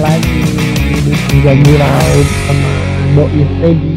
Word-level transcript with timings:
lagi 0.00 0.40
di 1.04 1.12
Penjagu 1.28 1.74
Laut 1.76 2.28
sama 2.48 2.72
Doi 3.12 3.42
Freddy. 3.60 3.96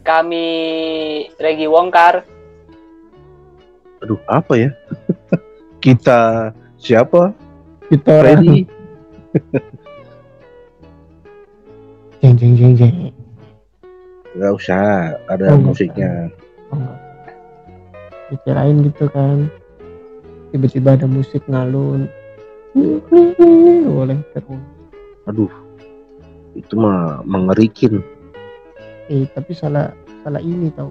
Kami 0.00 0.46
Regi 1.36 1.66
Wongkar. 1.68 2.24
Aduh, 4.00 4.16
apa 4.24 4.52
ya? 4.56 4.70
Kita 5.84 6.50
siapa? 6.80 7.36
Kita 7.92 8.24
Freddy. 8.24 8.64
Jeng 12.24 12.34
jeng 12.40 12.54
jeng 12.56 12.72
jeng. 12.74 12.96
Gak 14.40 14.52
usah, 14.56 15.20
ada 15.28 15.52
Oh, 15.52 15.60
musiknya. 15.60 16.32
Oh. 16.72 16.96
Dikirain 18.32 18.80
gitu 18.88 19.04
kan. 19.12 19.52
Tiba-tiba 20.48 20.96
ada 20.96 21.04
musik 21.04 21.44
ngalun. 21.44 22.08
Boleh 23.84 24.16
terus. 24.32 24.77
Aduh, 25.28 25.52
itu 26.56 26.72
mah 26.72 27.20
mengerikin. 27.28 28.00
Eh, 29.12 29.28
tapi 29.36 29.52
salah 29.52 29.92
salah 30.24 30.40
ini 30.40 30.72
tau. 30.72 30.88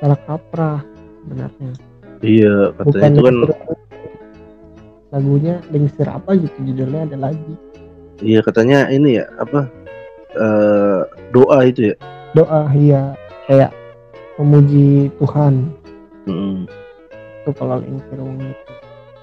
Salah 0.00 0.16
kaprah 0.24 0.80
sebenarnya. 1.20 1.72
Iya, 2.24 2.72
katanya 2.76 2.88
Bukan 2.88 3.12
itu 3.12 3.20
kan, 3.24 3.36
lagunya 5.10 5.54
lingsir 5.68 6.08
apa 6.08 6.32
gitu 6.36 6.56
judulnya 6.72 7.08
ada 7.08 7.16
lagi. 7.28 7.54
iya 8.20 8.44
katanya 8.44 8.88
ini 8.92 9.16
ya 9.20 9.24
apa? 9.40 9.68
eh 10.30 11.00
doa 11.34 11.58
itu 11.66 11.92
ya. 11.92 11.94
Doa 12.36 12.70
iya 12.72 13.18
kayak 13.48 13.72
memuji 14.38 15.10
Tuhan. 15.18 15.68
Mm, 16.28 16.68
itu 17.40 17.50
kalau 17.56 17.80
itu 17.82 18.14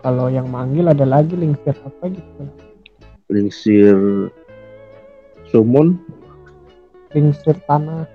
kalau 0.02 0.28
yang 0.28 0.50
manggil 0.50 0.90
ada 0.90 1.06
lagi 1.06 1.38
lingsir 1.38 1.78
apa 1.86 2.10
gitu 2.10 2.44
Lingsir 3.28 3.98
sumon, 5.52 6.00
lingsir 7.12 7.56
tanah 7.68 8.08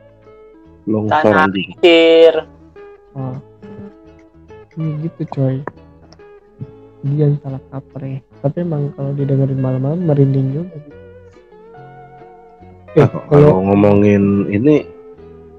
longsor 0.89 1.33
Tanah. 1.33 1.47
Tir. 1.81 2.35
oh. 3.15 3.37
Iya 4.73 4.93
gitu 5.05 5.23
coy 5.37 5.61
dia 7.03 7.27
salah 7.43 7.59
kapre 7.75 8.23
tapi 8.41 8.63
emang 8.63 8.95
kalau 8.95 9.11
didengerin 9.13 9.59
malam-malam 9.59 10.07
merinding 10.07 10.55
juga 10.55 10.71
gitu. 10.79 10.91
eh 12.95 13.03
Ah, 13.03 13.09
kalau 13.11 13.27
kalau 13.29 13.61
ngomongin 13.69 14.47
ini 14.49 14.87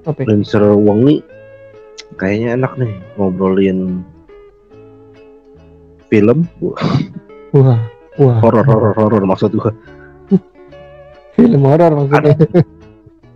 apa 0.08 0.24
ya? 0.24 0.32
Lancer 0.32 0.64
Wangi 0.64 1.20
kayaknya 2.16 2.56
enak 2.56 2.72
nih 2.80 2.96
ngobrolin 3.20 4.02
film 6.08 6.48
wah 7.52 7.78
wah. 8.20 8.38
Horor 8.42 8.64
horor 8.66 8.92
horor 8.98 9.22
maksud 9.24 9.54
gua. 9.56 9.72
Film 11.34 11.62
horor 11.66 11.92
maksudnya. 12.04 12.34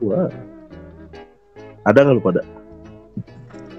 Wah. 0.04 0.30
Ada 1.88 1.98
nggak 2.04 2.14
lu 2.14 2.22
pada? 2.22 2.42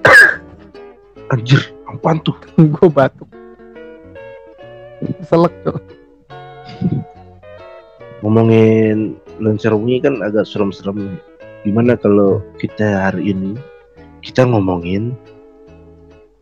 Anjir 1.34 1.62
apaan 1.88 2.20
tuh? 2.26 2.36
Gue 2.76 2.90
batuk. 2.92 3.30
Selek 5.24 5.54
tuh 5.64 5.80
ngomongin 8.24 9.16
Lancer 9.40 9.72
Wangi 9.72 10.04
kan 10.04 10.20
agak 10.20 10.48
serem-serem 10.48 11.00
nih. 11.00 11.20
Gimana 11.68 12.00
kalau 12.00 12.44
kita 12.60 13.12
hari 13.12 13.36
ini 13.36 13.56
kita 14.24 14.48
ngomongin 14.48 15.16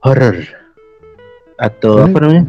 horor 0.01 0.45
atau 1.57 2.05
apa 2.05 2.17
namanya 2.21 2.43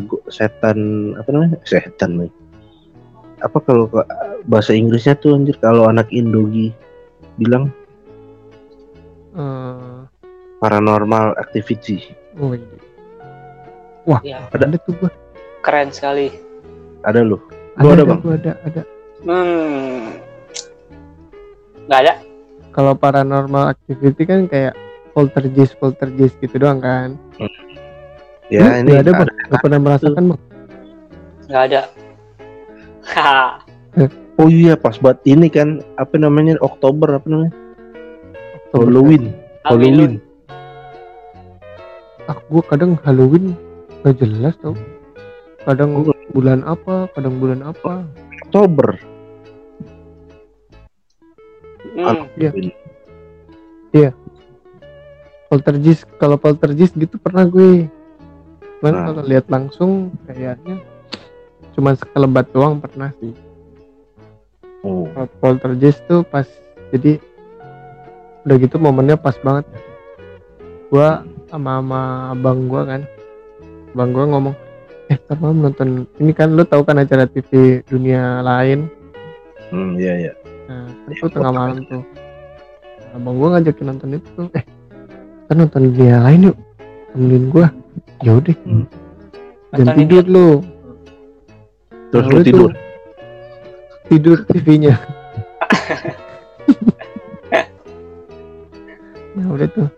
gu- 0.00 0.24
setan 0.28 0.78
apa 1.16 1.28
namanya? 1.30 1.56
Setan 1.64 2.20
nih 2.20 2.32
apa 3.38 3.62
kalau 3.62 3.86
bahasa 4.44 4.74
Inggrisnya 4.74 5.14
tuh 5.14 5.32
anjir 5.32 5.54
kalau 5.56 5.86
anak 5.86 6.10
Indogi 6.10 6.74
bilang? 7.36 7.70
Eh, 9.30 9.98
paranormal 10.58 11.38
activity. 11.38 12.02
Oh 12.34 12.50
iya. 12.50 12.66
wah 14.02 14.20
Ya, 14.22 14.42
ada, 14.50 14.74
tuh 14.80 14.94
gue 14.96 15.10
keren 15.60 15.90
sekali. 15.90 16.34
ada 17.04 17.22
loh 17.22 17.38
ada, 17.76 17.78
Gua 17.78 17.92
ada, 17.92 18.02
ada, 18.02 18.08
Bang. 18.10 18.20
gua 18.20 18.34
ada 18.34 18.52
ada. 18.64 18.82
Hmm. 19.22 20.02
Nggak 21.86 22.00
ada. 22.02 22.14
kalau 22.68 22.94
paranormal 22.94 23.70
activity 23.70 24.22
kan 24.22 24.46
kayak 24.46 24.74
poltergeist 25.10 25.74
poltergeist 25.78 26.38
gitu 26.38 26.58
doang 26.58 26.78
kan 26.78 27.14
ya 28.48 28.60
Lu 28.64 28.70
ini 28.80 28.90
nggak 28.92 29.02
ada 29.04 29.12
ada, 29.12 29.20
bang? 29.20 29.28
Nggak 29.48 29.60
pernah 29.60 29.80
merasakan 29.80 30.22
bang? 30.24 30.40
Nggak 31.48 31.62
ada. 31.68 31.80
Haha. 33.08 33.42
oh 34.40 34.48
iya 34.48 34.74
pas 34.76 34.96
buat 35.00 35.18
ini 35.24 35.48
kan 35.48 35.80
apa 35.96 36.14
namanya 36.16 36.60
Oktober 36.60 37.08
apa 37.16 37.26
namanya? 37.28 37.54
Halloween. 38.72 39.32
Halloween. 39.64 40.20
Ah 42.28 42.36
gue 42.36 42.62
kadang 42.68 43.00
Halloween 43.04 43.56
gak 44.04 44.20
jelas 44.20 44.52
tau. 44.60 44.76
Kadang 45.64 46.04
bulan 46.32 46.60
apa 46.64 47.08
kadang 47.16 47.40
bulan 47.40 47.64
apa. 47.64 48.04
Oktober. 48.44 48.96
Hmm. 51.96 52.28
Iya. 52.36 52.50
Halloween. 52.52 52.72
poltergeist 55.48 56.04
kalau 56.20 56.36
poltergeist 56.36 56.92
gitu 56.92 57.16
pernah 57.16 57.48
gue 57.48 57.88
cuman 58.78 58.92
Nah. 58.94 59.04
kalau 59.10 59.22
lihat 59.26 59.46
langsung 59.50 60.14
kayaknya 60.30 60.78
cuman 61.74 61.94
sekelebat 61.98 62.46
doang 62.54 62.78
pernah 62.78 63.10
sih. 63.18 63.34
Oh. 64.86 65.10
Kalau 65.14 65.28
poltergeist 65.42 66.02
tuh 66.06 66.22
pas 66.22 66.46
jadi 66.94 67.18
udah 68.46 68.56
gitu 68.62 68.78
momennya 68.78 69.18
pas 69.18 69.34
banget. 69.42 69.66
Gua 70.88 71.26
sama 71.50 71.82
sama 71.82 72.02
abang 72.34 72.70
gua 72.70 72.82
kan. 72.86 73.02
Abang 73.94 74.10
gua 74.14 74.24
ngomong 74.30 74.54
eh 75.08 75.18
malam 75.40 75.64
nonton 75.64 76.04
ini 76.20 76.36
kan 76.36 76.52
lu 76.52 76.62
tahu 76.68 76.84
kan 76.84 77.00
acara 77.00 77.24
TV 77.26 77.80
dunia 77.88 78.44
lain? 78.44 78.86
Hmm, 79.72 79.98
iya 79.98 80.28
iya. 80.28 80.32
Nah 80.70 80.86
itu 81.10 81.26
tengah 81.30 81.52
malam 81.52 81.82
tuh. 81.86 82.02
Abang 83.14 83.36
gua 83.42 83.58
ngajakin 83.58 83.86
nonton 83.90 84.18
itu 84.18 84.42
eh 84.54 84.64
kita 85.46 85.52
nonton 85.58 85.90
dunia 85.90 86.22
lain 86.22 86.52
yuk. 86.52 86.56
Temenin 87.12 87.44
gua 87.50 87.66
ya 88.22 88.32
udah. 88.38 88.54
Hmm. 88.66 88.86
jam 89.76 89.86
tidur 89.94 90.24
lu. 90.26 90.48
Terus 92.08 92.24
Nah, 92.24 92.32
lu 92.32 92.40
tidur? 92.40 92.70
Tidur 94.08 94.38
TV-nya 94.48 94.96
nah 99.36 99.46
udah 99.54 99.68
tuh. 99.70 99.88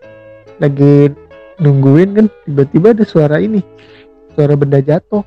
Lagi 0.61 1.09
nungguin 1.57 2.13
kan 2.13 2.25
tiba-tiba 2.45 2.93
ada 2.93 3.05
suara 3.07 3.41
ini. 3.41 3.63
Suara 4.35 4.53
benda 4.59 4.77
jatuh. 4.83 5.23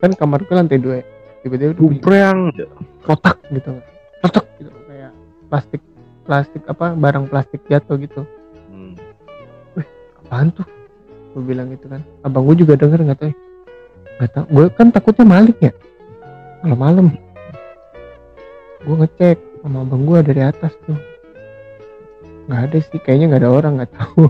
Kan 0.00 0.16
kamar 0.16 0.40
gue 0.46 0.54
lantai 0.56 0.80
dua 0.80 1.02
ya. 1.02 1.06
tiba-tiba 1.40 1.72
Dubrang 1.72 2.52
kotak 3.04 3.40
gitu 3.52 3.80
kotak 4.20 4.44
gitu. 4.60 4.70
Kayak 4.88 5.12
plastik 5.48 5.80
plastik 6.24 6.62
apa 6.68 6.94
barang 6.94 7.26
plastik 7.28 7.60
jatuh 7.68 7.96
gitu. 8.00 8.22
Hmm. 8.70 8.94
apaan 10.24 10.48
tuh 10.54 10.64
gue 11.30 11.42
bilang 11.42 11.70
gitu 11.70 11.86
kan 11.86 12.02
abang 12.20 12.44
gue 12.44 12.56
juga 12.58 12.74
denger 12.74 13.00
nggak 13.06 13.18
tahu 13.18 13.30
ya. 13.30 13.36
nggak 14.18 14.30
tahu 14.32 14.44
gue 14.50 14.64
kan 14.74 14.86
takutnya 14.90 15.24
maling 15.24 15.58
ya 15.58 15.72
malam-malam 16.60 17.06
gue 18.80 18.96
ngecek 18.96 19.38
sama 19.60 19.78
abang 19.80 20.02
gue 20.04 20.18
dari 20.20 20.42
atas 20.42 20.72
tuh 20.84 20.98
nggak 22.46 22.60
ada 22.66 22.78
sih 22.80 22.98
kayaknya 22.98 23.26
nggak 23.30 23.42
ada 23.44 23.50
orang 23.52 23.72
nggak 23.78 23.92
tahu 23.94 24.22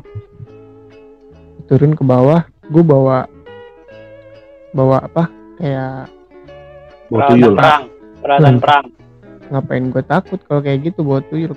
turun 1.69 1.95
ke 1.95 2.03
bawah 2.03 2.43
gue 2.69 2.83
bawa 2.83 3.27
bawa 4.71 5.03
apa 5.03 5.27
kayak 5.57 6.07
Bawa 7.11 7.27
Peralatan 7.27 7.35
tuyul 7.35 7.55
perang. 7.59 7.83
Peralatan 8.23 8.55
Hmm. 8.55 8.63
perang. 8.63 8.85
ngapain 9.51 9.85
gue 9.91 10.03
takut 10.07 10.39
kalau 10.47 10.61
kayak 10.63 10.79
gitu 10.87 11.03
bawa 11.03 11.19
tuyul 11.27 11.51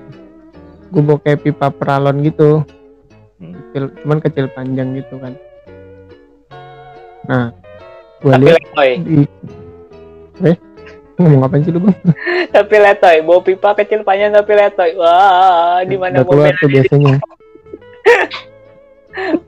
gue 0.92 1.02
bawa 1.04 1.18
kayak 1.20 1.44
pipa 1.44 1.68
peralon 1.68 2.24
gitu 2.24 2.64
Hmm. 3.40 3.56
kecil 3.56 3.84
cuman 4.04 4.18
kecil 4.20 4.46
panjang 4.52 4.92
gitu 4.92 5.16
kan 5.16 5.32
nah 7.24 7.48
gue 8.20 8.30
Tapi 8.30 8.44
lihat 8.44 8.60
letoy. 8.60 8.90
di 9.00 9.16
eh 10.44 10.56
ngomong 11.16 11.40
apa 11.48 11.54
sih 11.64 11.72
lu 11.72 11.80
bang 11.80 11.96
Tapi 12.56 12.74
letoy. 12.76 13.16
Bawa 13.24 13.40
pipa 13.40 13.70
kecil 13.76 14.00
panjang 14.04 14.32
tapi 14.34 14.52
letoy. 14.56 14.96
Wah, 14.96 15.84
di 15.84 15.96
mana 15.96 16.24
keluar 16.24 16.52
tuh 16.56 16.68
biasanya 16.68 17.20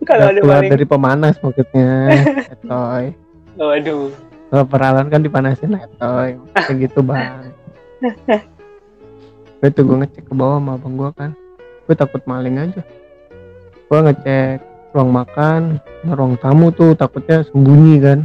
kalau 0.09 0.29
keluar 0.35 0.63
dari 0.65 0.87
pemanas 0.87 1.35
maksudnya 1.39 1.91
etoy 2.55 3.15
Waduh. 3.57 4.11
kalau 4.51 4.65
peralon 4.69 5.09
kan 5.09 5.21
dipanasin 5.23 5.77
etoy 5.77 6.37
kayak 6.57 6.77
gitu 6.89 7.01
bang 7.05 7.53
tuh 9.63 9.83
gue 9.87 9.97
ngecek 10.03 10.25
ke 10.27 10.35
bawah 10.35 10.59
sama 10.59 10.75
abang 10.75 10.95
gue 10.99 11.11
kan 11.15 11.31
gue 11.87 11.95
takut 11.95 12.23
maling 12.27 12.59
aja 12.59 12.83
gue 13.93 14.01
ngecek 14.01 14.57
ruang 14.91 15.13
makan 15.13 15.77
ruang 16.03 16.41
tamu 16.41 16.73
tuh 16.73 16.97
takutnya 16.97 17.45
sembunyi 17.45 18.01
kan 18.01 18.19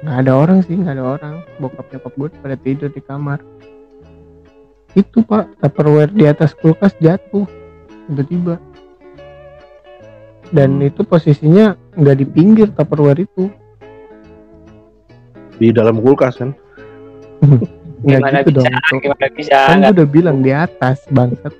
nggak 0.00 0.16
ada 0.18 0.32
orang 0.32 0.58
sih 0.64 0.72
nggak 0.74 0.96
ada 0.96 1.04
orang 1.06 1.34
bokap 1.60 1.84
nyokap 1.86 2.12
gue 2.14 2.28
pada 2.40 2.56
tidur 2.56 2.88
di 2.88 3.04
kamar 3.04 3.36
itu 4.90 5.20
pak 5.20 5.60
tupperware 5.60 6.08
di 6.08 6.24
atas 6.24 6.56
kulkas 6.56 6.96
jatuh 6.96 7.44
tiba-tiba 8.08 8.56
dan 10.50 10.72
Hmm. 10.72 10.82
itu 10.82 11.04
posisinya 11.04 11.76
nggak 11.94 12.16
di 12.16 12.26
pinggir 12.26 12.72
tupperware 12.72 13.20
itu 13.20 13.52
Di 15.54 15.68
dalam 15.70 16.00
kulkas 16.00 16.40
kan. 16.40 16.56
nggak 18.02 18.16
Gimana 18.16 18.38
gitu 18.40 18.50
bisa? 18.50 18.64
dong 18.64 18.72
Cok. 18.88 19.00
Gimana 19.04 19.26
bisa? 19.30 19.58
kan 19.68 19.78
udah 19.84 20.08
bilang 20.08 20.38
di 20.40 20.50
atas 20.50 21.04
bangsat 21.06 21.52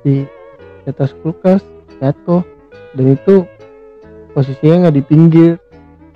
di 0.00 0.22
di 0.84 0.92
atas 0.92 1.16
kulkas 1.24 1.64
jatuh. 1.98 2.44
Dan 2.94 3.16
itu 3.16 3.48
posisinya 4.36 4.86
nggak 4.86 4.96
di 5.00 5.02
pinggir. 5.04 5.52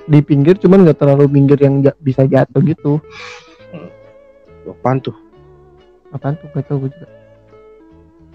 Di 0.09 0.21
pinggir 0.25 0.57
cuman 0.61 0.85
nggak 0.85 1.01
terlalu 1.01 1.29
pinggir 1.29 1.59
yang 1.61 1.81
ja- 1.81 1.97
bisa 2.01 2.25
jatuh 2.25 2.61
gitu. 2.65 3.01
Apaan 4.69 5.01
tuh? 5.01 5.17
apaan 6.13 6.37
tuh? 6.41 6.49
Gak 6.53 6.65
tau 6.69 6.81
gue 6.81 6.89
juga. 6.93 7.09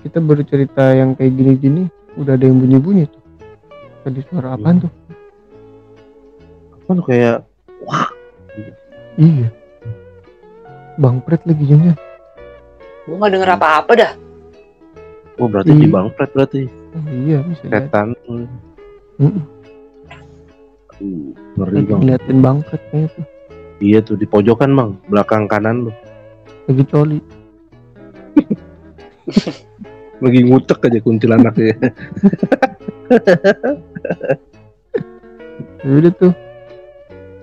Kita 0.05 0.17
baru 0.19 0.41
cerita 0.45 0.93
yang 0.93 1.15
kayak 1.17 1.33
gini-gini 1.37 1.83
udah 2.17 2.37
ada 2.37 2.45
yang 2.45 2.61
bunyi-bunyi 2.61 3.09
tuh. 3.09 3.21
Tadi 4.03 4.19
suara 4.29 4.53
apaan 4.57 4.83
tuh? 4.83 4.91
Apaan 6.83 6.95
tuh 6.99 7.05
kayak 7.07 7.37
iya. 9.17 9.47
Bang 10.93 11.25
Pret 11.25 11.41
lagi 11.49 11.65
jamnya 11.65 11.97
Gue 13.09 13.17
nggak 13.17 13.31
denger 13.33 13.49
apa-apa 13.57 13.91
dah. 13.97 14.11
Oh 15.35 15.47
berarti 15.47 15.71
Iya. 15.71 15.81
di 15.81 15.87
bangpret 15.87 16.29
berarti 16.31 16.61
iya 17.09 17.37
bisa 17.41 17.63
setan. 17.65 18.13
Mm-mm. 19.17 19.43
Uh, 20.93 21.33
ngeri 21.57 21.81
bang. 21.83 21.99
ngeliatin 21.99 22.37
bang 22.39 22.57
Pret 22.61 22.81
kayaknya 22.87 23.09
tuh 23.11 23.25
Iya 23.77 23.99
tuh 23.99 24.15
di 24.15 24.23
pojokan 24.23 24.71
bang, 24.71 24.89
belakang 25.07 25.45
kanan 25.45 25.89
lu. 25.89 25.91
lagi 26.63 26.83
coli 26.85 27.19
Lagi 30.17 30.39
ngutek 30.41 30.79
aja 30.81 30.99
kuntilanaknya. 30.99 31.75
Ya 35.81 35.91
udah 35.93 36.13
tuh 36.13 36.31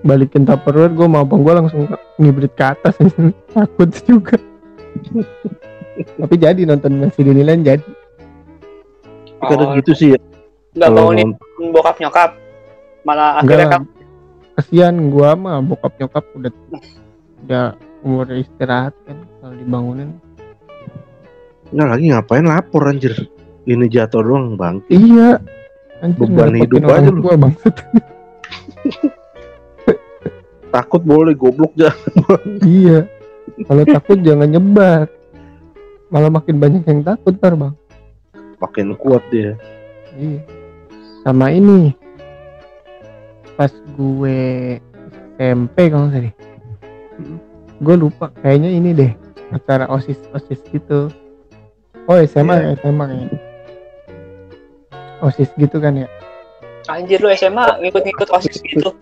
balikin 0.01 0.41
tupperware 0.43 0.89
gue 0.89 1.05
sama 1.05 1.21
abang 1.21 1.45
gue 1.45 1.53
langsung 1.53 1.85
ngibrit 2.17 2.49
ke 2.55 2.65
atas 2.65 2.97
takut 3.53 3.89
juga 4.01 4.33
tapi 5.91 6.35
jadi 6.35 6.61
nonton 6.63 6.91
masih 6.99 7.21
Disneyland 7.23 7.63
jadi 7.63 7.83
Kadang 9.39 9.67
Oh, 9.67 9.75
gitu 9.75 9.91
sih 9.91 10.09
ya. 10.13 10.19
bangunin 10.77 11.33
nonton- 11.33 11.71
bokap 11.71 11.97
nyokap. 11.97 12.31
Malah 13.01 13.41
enggak 13.41 13.57
akhirnya 13.57 13.67
kan 13.67 13.83
kasihan 14.53 14.95
gue 15.09 15.29
mah 15.35 15.57
bokap 15.59 15.93
nyokap 15.95 16.25
udah 16.31 16.53
udah 17.41 17.65
umur 18.01 18.29
istirahat 18.31 18.93
kan 19.03 19.17
kalau 19.37 19.55
dibangunin 19.55 20.09
Nggak 21.69 21.87
lagi 21.87 22.05
ngapain 22.07 22.45
lapor 22.45 22.83
anjir. 22.85 23.15
Ini 23.61 23.85
jatuh 23.87 24.21
doang 24.21 24.53
bang. 24.53 24.77
iya 24.87 25.41
anjir 25.99 26.21
Beban 26.23 26.53
hidup 26.55 26.81
aja 26.83 27.09
lu. 27.09 27.21
bangsat 27.21 27.75
Takut 30.71 31.01
boleh 31.01 31.33
goblok 31.33 31.73
ya. 31.75 31.91
iya 32.63 33.03
kalau 33.65 33.83
takut 33.83 34.17
jangan 34.21 34.47
nyebar 34.47 35.09
malah 36.11 36.27
makin 36.27 36.59
banyak 36.59 36.83
yang 36.83 37.01
takut 37.01 37.33
ntar 37.39 37.55
bang 37.55 37.73
Makin 38.61 38.93
kuat 38.93 39.25
dia. 39.33 39.57
Iya. 40.13 40.45
Sama 41.25 41.49
ini. 41.49 41.97
Pas 43.57 43.73
gue 43.97 44.77
SMP 45.41 45.89
kalau 45.89 46.13
salah 46.13 46.29
deh. 46.29 46.35
Gue 47.81 47.95
lupa 47.97 48.29
kayaknya 48.45 48.69
ini 48.69 48.93
deh 48.93 49.11
acara 49.49 49.89
osis 49.89 50.21
osis 50.29 50.61
gitu. 50.69 51.09
Oh 52.05 52.21
SMA 52.21 52.53
Iya. 52.53 52.65
ya 52.69 52.85
SMA 52.85 53.05
kayaknya. 53.09 53.39
Osis 55.25 55.49
gitu 55.57 55.77
kan 55.81 55.97
ya. 55.97 56.05
anjir 56.85 57.17
lu 57.17 57.29
SMA 57.33 57.81
ngikut-ngikut 57.81 58.29
osis 58.29 58.61
gitu. 58.61 58.93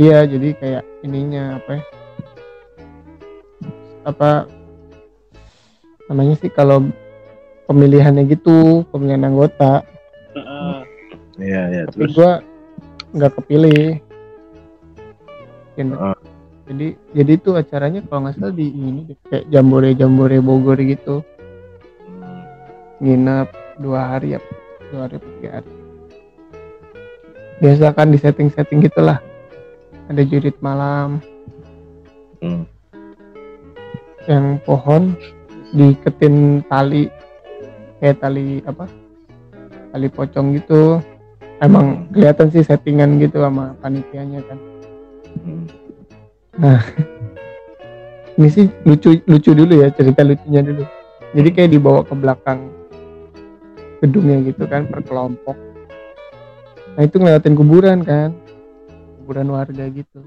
Iya 0.00 0.24
jadi 0.24 0.56
kayak 0.56 0.84
ininya 1.04 1.60
apa 1.60 1.70
ya? 1.76 1.82
Apa 4.08 4.30
namanya 6.10 6.34
sih 6.36 6.50
kalau 6.50 6.90
pemilihannya 7.64 8.26
gitu 8.26 8.82
pemilihan 8.90 9.24
anggota 9.24 9.86
Heeh. 10.30 10.78
Iya 11.38 11.60
iya 11.70 11.82
tapi 11.86 12.04
terus. 12.04 12.12
gua 12.12 12.32
nggak 13.10 13.32
kepilih 13.36 14.02
Ah. 15.96 16.12
jadi 16.68 16.92
jadi 17.16 17.32
itu 17.34 17.56
acaranya 17.56 18.04
kalau 18.04 18.28
nggak 18.28 18.36
salah 18.36 18.52
di 18.52 18.68
ini 18.68 19.16
kayak 19.24 19.48
jambore 19.48 19.96
jambore 19.96 20.36
Bogor 20.38 20.76
gitu 20.76 21.24
nginep 23.00 23.48
dua 23.80 24.12
hari 24.12 24.36
ya 24.36 24.40
dua 24.90 25.08
hari 25.08 25.16
tiga 25.16 25.48
hari 25.56 25.72
biasa 27.58 27.96
kan 27.96 28.12
di 28.12 28.18
setting 28.18 28.52
setting 28.52 28.84
gitulah 28.84 29.24
ada 30.06 30.20
jurit 30.20 30.52
malam 30.60 31.22
Hmm. 32.40 32.64
yang 34.24 34.60
pohon 34.60 35.16
diiketin 35.70 36.66
tali 36.66 37.06
kayak 38.02 38.18
tali 38.18 38.62
apa 38.66 38.86
tali 39.94 40.08
pocong 40.10 40.56
gitu. 40.58 41.02
Emang 41.60 42.08
kelihatan 42.08 42.48
sih 42.48 42.64
settingan 42.64 43.20
gitu 43.20 43.44
sama 43.44 43.76
panitianya 43.84 44.40
kan. 44.48 44.58
Hmm. 45.44 45.64
ini 48.40 48.48
sih 48.48 48.66
lucu 48.88 49.20
lucu 49.28 49.52
dulu 49.52 49.84
ya 49.84 49.92
cerita 49.92 50.24
lucunya 50.24 50.64
dulu. 50.64 50.84
Jadi 51.36 51.48
kayak 51.52 51.70
dibawa 51.76 52.00
ke 52.02 52.14
belakang 52.16 52.72
gedungnya 54.00 54.40
gitu 54.48 54.64
kan 54.64 54.88
per 54.88 55.04
kelompok. 55.04 55.54
Nah 56.96 57.02
itu 57.04 57.20
ngelewatin 57.20 57.54
kuburan 57.54 57.98
kan 58.02 58.32
kuburan 59.20 59.52
warga 59.52 59.84
gitu. 59.92 60.24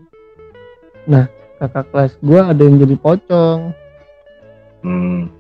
Nah 1.10 1.26
kakak 1.58 1.90
kelas 1.90 2.14
gua 2.22 2.54
ada 2.54 2.62
yang 2.62 2.78
jadi 2.78 2.96
pocong 3.02 3.74
Hmm. 4.84 5.32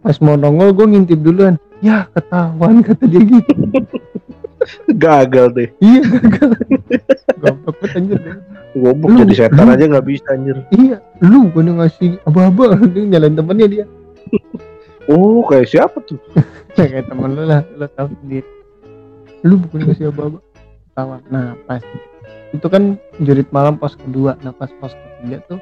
pas 0.00 0.16
mau 0.20 0.34
nongol 0.34 0.70
gue 0.70 0.86
ngintip 0.86 1.18
duluan 1.18 1.56
ya 1.80 2.06
ketahuan 2.10 2.80
kata 2.80 3.04
dia 3.04 3.20
gitu 3.20 3.52
Gagal 4.96 5.46
deh. 5.52 5.68
iya 5.78 6.02
gagal 6.02 6.58
goblok 7.38 7.76
banget 7.78 7.90
anjir. 7.94 8.18
Goblok 8.74 9.08
Lu- 9.08 9.20
jadi 9.22 9.34
setan 9.38 9.62
lu- 9.62 9.72
aja 9.72 9.84
nggak 9.86 10.06
bisa 10.06 10.28
anjir. 10.28 10.56
iya 10.72 10.96
lu 11.20 11.46
gue 11.48 11.62
ngasih 11.62 12.18
aba-aba 12.22 12.74
dia 12.84 13.04
nyalain 13.06 13.32
temennya 13.32 13.66
dia 13.66 13.84
Oh 15.06 15.46
kayak 15.46 15.70
siapa 15.70 16.02
tuh? 16.02 16.18
kayak 16.76 17.06
temen 17.06 17.30
lu 17.32 17.44
lah 17.44 17.62
lu 17.70 17.86
tahu 17.88 18.10
sendiri 18.18 18.48
lu 19.40 19.54
bukan 19.60 19.86
ngasih 19.86 20.10
aba-aba 20.10 20.38
ketawa 20.90 21.16
nah 21.28 21.54
pas 21.62 21.82
itu 22.50 22.66
kan 22.66 22.82
jurit 23.18 23.46
malam 23.50 23.76
pos 23.76 23.94
kedua 23.94 24.34
nah 24.40 24.50
pas 24.50 24.70
pos 24.76 24.90
ketiga 24.92 25.46
tuh 25.46 25.60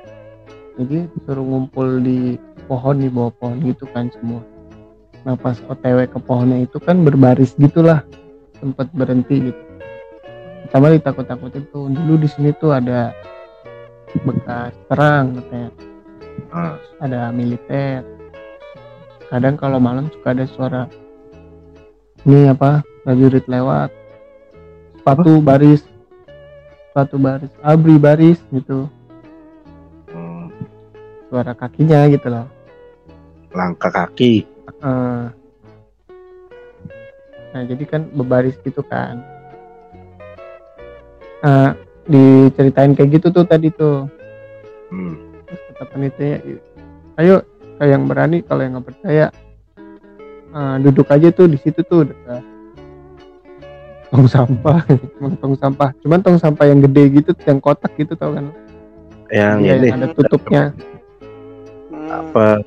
jadi 0.74 1.06
suruh 1.22 1.44
ngumpul 1.44 2.00
di 2.00 2.40
pohon 2.64 2.96
di 3.00 3.08
bawah 3.12 3.32
pohon 3.36 3.60
gitu 3.64 3.84
kan 3.92 4.08
semua. 4.12 4.42
Nah 5.24 5.36
pas 5.40 5.56
otw 5.68 6.04
ke 6.04 6.18
pohonnya 6.20 6.68
itu 6.68 6.76
kan 6.76 7.00
berbaris 7.00 7.56
gitulah 7.56 8.04
sempat 8.60 8.92
berhenti 8.92 9.52
gitu. 9.52 9.62
Pertama 10.68 10.92
ditakut-takutin 10.92 11.64
tuh 11.72 11.88
dulu 11.88 12.20
di 12.20 12.28
sini 12.28 12.52
tuh 12.56 12.76
ada 12.76 13.12
bekas 14.24 14.72
perang 14.88 15.36
katanya. 15.40 15.70
Ada 17.00 17.32
militer. 17.32 18.04
Kadang 19.32 19.56
kalau 19.56 19.80
malam 19.80 20.12
suka 20.12 20.36
ada 20.36 20.44
suara 20.44 20.82
ini 22.24 22.48
apa 22.48 22.84
prajurit 23.04 23.44
lewat 23.48 23.92
sepatu 24.96 25.40
baris 25.44 25.84
sepatu 26.88 27.20
baris 27.20 27.52
abri 27.60 27.96
baris 28.00 28.40
gitu. 28.48 28.88
Hmm. 30.08 30.48
suara 31.28 31.52
kakinya 31.52 32.06
gitu 32.08 32.30
loh 32.30 32.53
Langkah 33.54 33.90
kaki. 33.94 34.42
Eh, 34.82 35.24
nah 37.54 37.62
jadi 37.62 37.84
kan 37.86 38.10
berbaris 38.10 38.58
gitu 38.66 38.82
kan. 38.82 39.22
Eh, 41.44 41.70
diceritain 42.10 42.92
kayak 42.92 43.22
gitu 43.22 43.30
tuh 43.30 43.46
tadi 43.46 43.70
tuh. 43.70 44.10
Hmm. 44.90 45.14
Terus 45.46 45.60
kata 45.72 45.84
panitia 45.88 46.42
ayo 47.22 47.46
kayak 47.78 47.90
yang 47.94 48.04
berani 48.10 48.42
kalau 48.42 48.60
yang 48.66 48.74
nggak 48.74 48.90
percaya 48.90 49.26
eh, 50.50 50.76
duduk 50.82 51.06
aja 51.14 51.30
tuh 51.30 51.46
di 51.46 51.58
situ 51.62 51.80
tuh 51.86 52.10
dekat 52.10 52.42
tong 54.14 54.30
sampah 54.30 54.78
tong 55.42 55.54
sampah. 55.58 55.90
Cuman 56.02 56.18
tong 56.22 56.38
sampah 56.38 56.66
yang 56.70 56.82
gede 56.82 57.22
gitu 57.22 57.30
yang 57.46 57.58
kotak 57.58 57.90
gitu 57.98 58.14
tau 58.14 58.34
kan? 58.34 58.50
Yang 59.30 59.58
yang 59.66 59.94
ada 59.98 60.06
tutupnya. 60.14 60.64
Apa? 62.06 62.62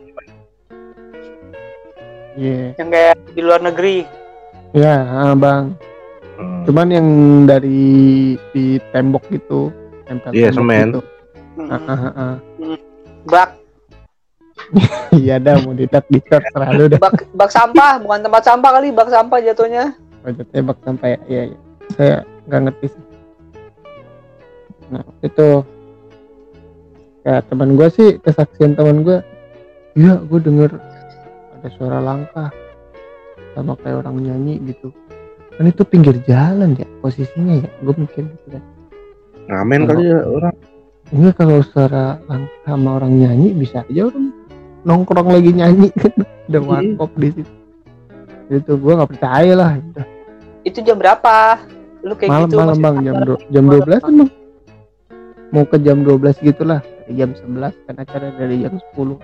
Iya 2.37 2.71
Yang 2.75 2.89
kayak 2.89 3.15
di 3.27 3.41
luar 3.41 3.61
negeri. 3.61 3.97
ya 4.71 4.95
ah, 5.01 5.33
bang 5.33 5.73
Hmm. 6.37 6.61
cuman 6.63 6.87
yang 6.87 7.07
dari 7.49 7.81
di 8.53 8.77
tembok 8.93 9.25
gitu 9.27 9.73
tempel 10.05 10.29
Iya, 10.29 10.53
tembok 10.53 10.57
semen. 10.61 10.85
gitu. 10.87 11.01
Hmm. 11.57 11.65
Ah, 11.67 11.81
ah, 11.81 11.97
ah, 11.97 12.13
ah. 12.13 12.35
Bak, 13.25 13.49
iya 15.17 15.41
dah 15.41 15.57
mau 15.59 15.73
didak 15.73 16.05
dikat 16.05 16.45
selalu 16.47 16.93
dah 16.93 16.99
bak, 17.01 17.25
bak 17.33 17.49
sampah, 17.49 17.97
bukan 17.97 18.21
tempat 18.21 18.43
sampah 18.45 18.69
kali, 18.71 18.93
bak 18.93 19.09
sampah 19.09 19.41
jatuhnya. 19.41 19.97
Wajah 20.21 20.45
tembak 20.47 20.77
sampai 20.79 21.17
iya, 21.25 21.41
iya. 21.49 21.57
saya 21.89 22.15
nggak 22.45 22.61
ngerti 22.63 22.85
sih 22.87 23.03
nah 24.87 25.03
itu 25.19 25.47
ya 27.21 27.41
teman 27.43 27.73
gue 27.73 27.87
sih 27.89 28.09
kesaksian 28.21 28.71
teman 28.71 29.01
gue 29.01 29.19
iya 29.93 30.21
gue 30.21 30.39
denger 30.39 30.69
ada 31.67 31.75
suara 31.75 31.99
langkah. 31.99 32.49
Sama 33.51 33.75
kayak 33.75 34.07
orang 34.07 34.23
nyanyi 34.23 34.55
gitu. 34.63 34.95
Kan 35.59 35.67
itu 35.67 35.83
pinggir 35.83 36.15
jalan 36.23 36.79
ya 36.79 36.87
posisinya 37.03 37.59
ya. 37.59 37.69
Gue 37.83 37.95
mikir 37.97 38.23
gitu 38.23 38.47
kan 38.55 38.63
Ngamen 39.51 39.81
kali 39.83 40.03
ya 40.07 40.19
orang. 40.23 40.55
Enggak 41.11 41.33
kalau 41.39 41.59
suara 41.63 42.19
langkah 42.31 42.63
sama 42.63 42.89
orang 43.03 43.13
nyanyi 43.19 43.51
bisa 43.51 43.83
aja 43.83 44.07
orang 44.07 44.31
nongkrong 44.87 45.27
lagi 45.27 45.51
nyanyi. 45.51 45.91
Kan 45.91 46.13
ada 46.47 46.55
Iya. 46.55 46.59
warkop 46.63 47.11
di 47.19 47.29
situ. 47.35 47.53
Itu 48.47 48.71
gue 48.79 48.93
nggak 48.95 49.11
percaya 49.11 49.53
lah. 49.59 49.71
Udah 49.75 50.07
Itu 50.63 50.79
jam 50.83 50.95
berapa? 50.95 51.59
Lu 52.07 52.15
kayak 52.15 52.31
malam 52.31 52.47
gitu 52.47 52.55
malam 52.55 52.67
masih 52.71 52.83
bang. 52.83 52.95
Jam 53.03 53.15
jam 53.51 53.63
Malam, 53.67 53.83
12 53.83 53.99
kan 53.99 54.13
bang. 54.15 54.31
Mau 55.47 55.63
ke 55.63 55.77
jam 55.83 55.97
12 56.03 56.39
gitulah. 56.39 56.79
Dari 56.79 57.13
jam 57.15 57.31
11 57.35 57.75
kan 57.83 57.95
acara 57.99 58.27
dari 58.35 58.55
jam 58.63 58.73
10 58.95 59.19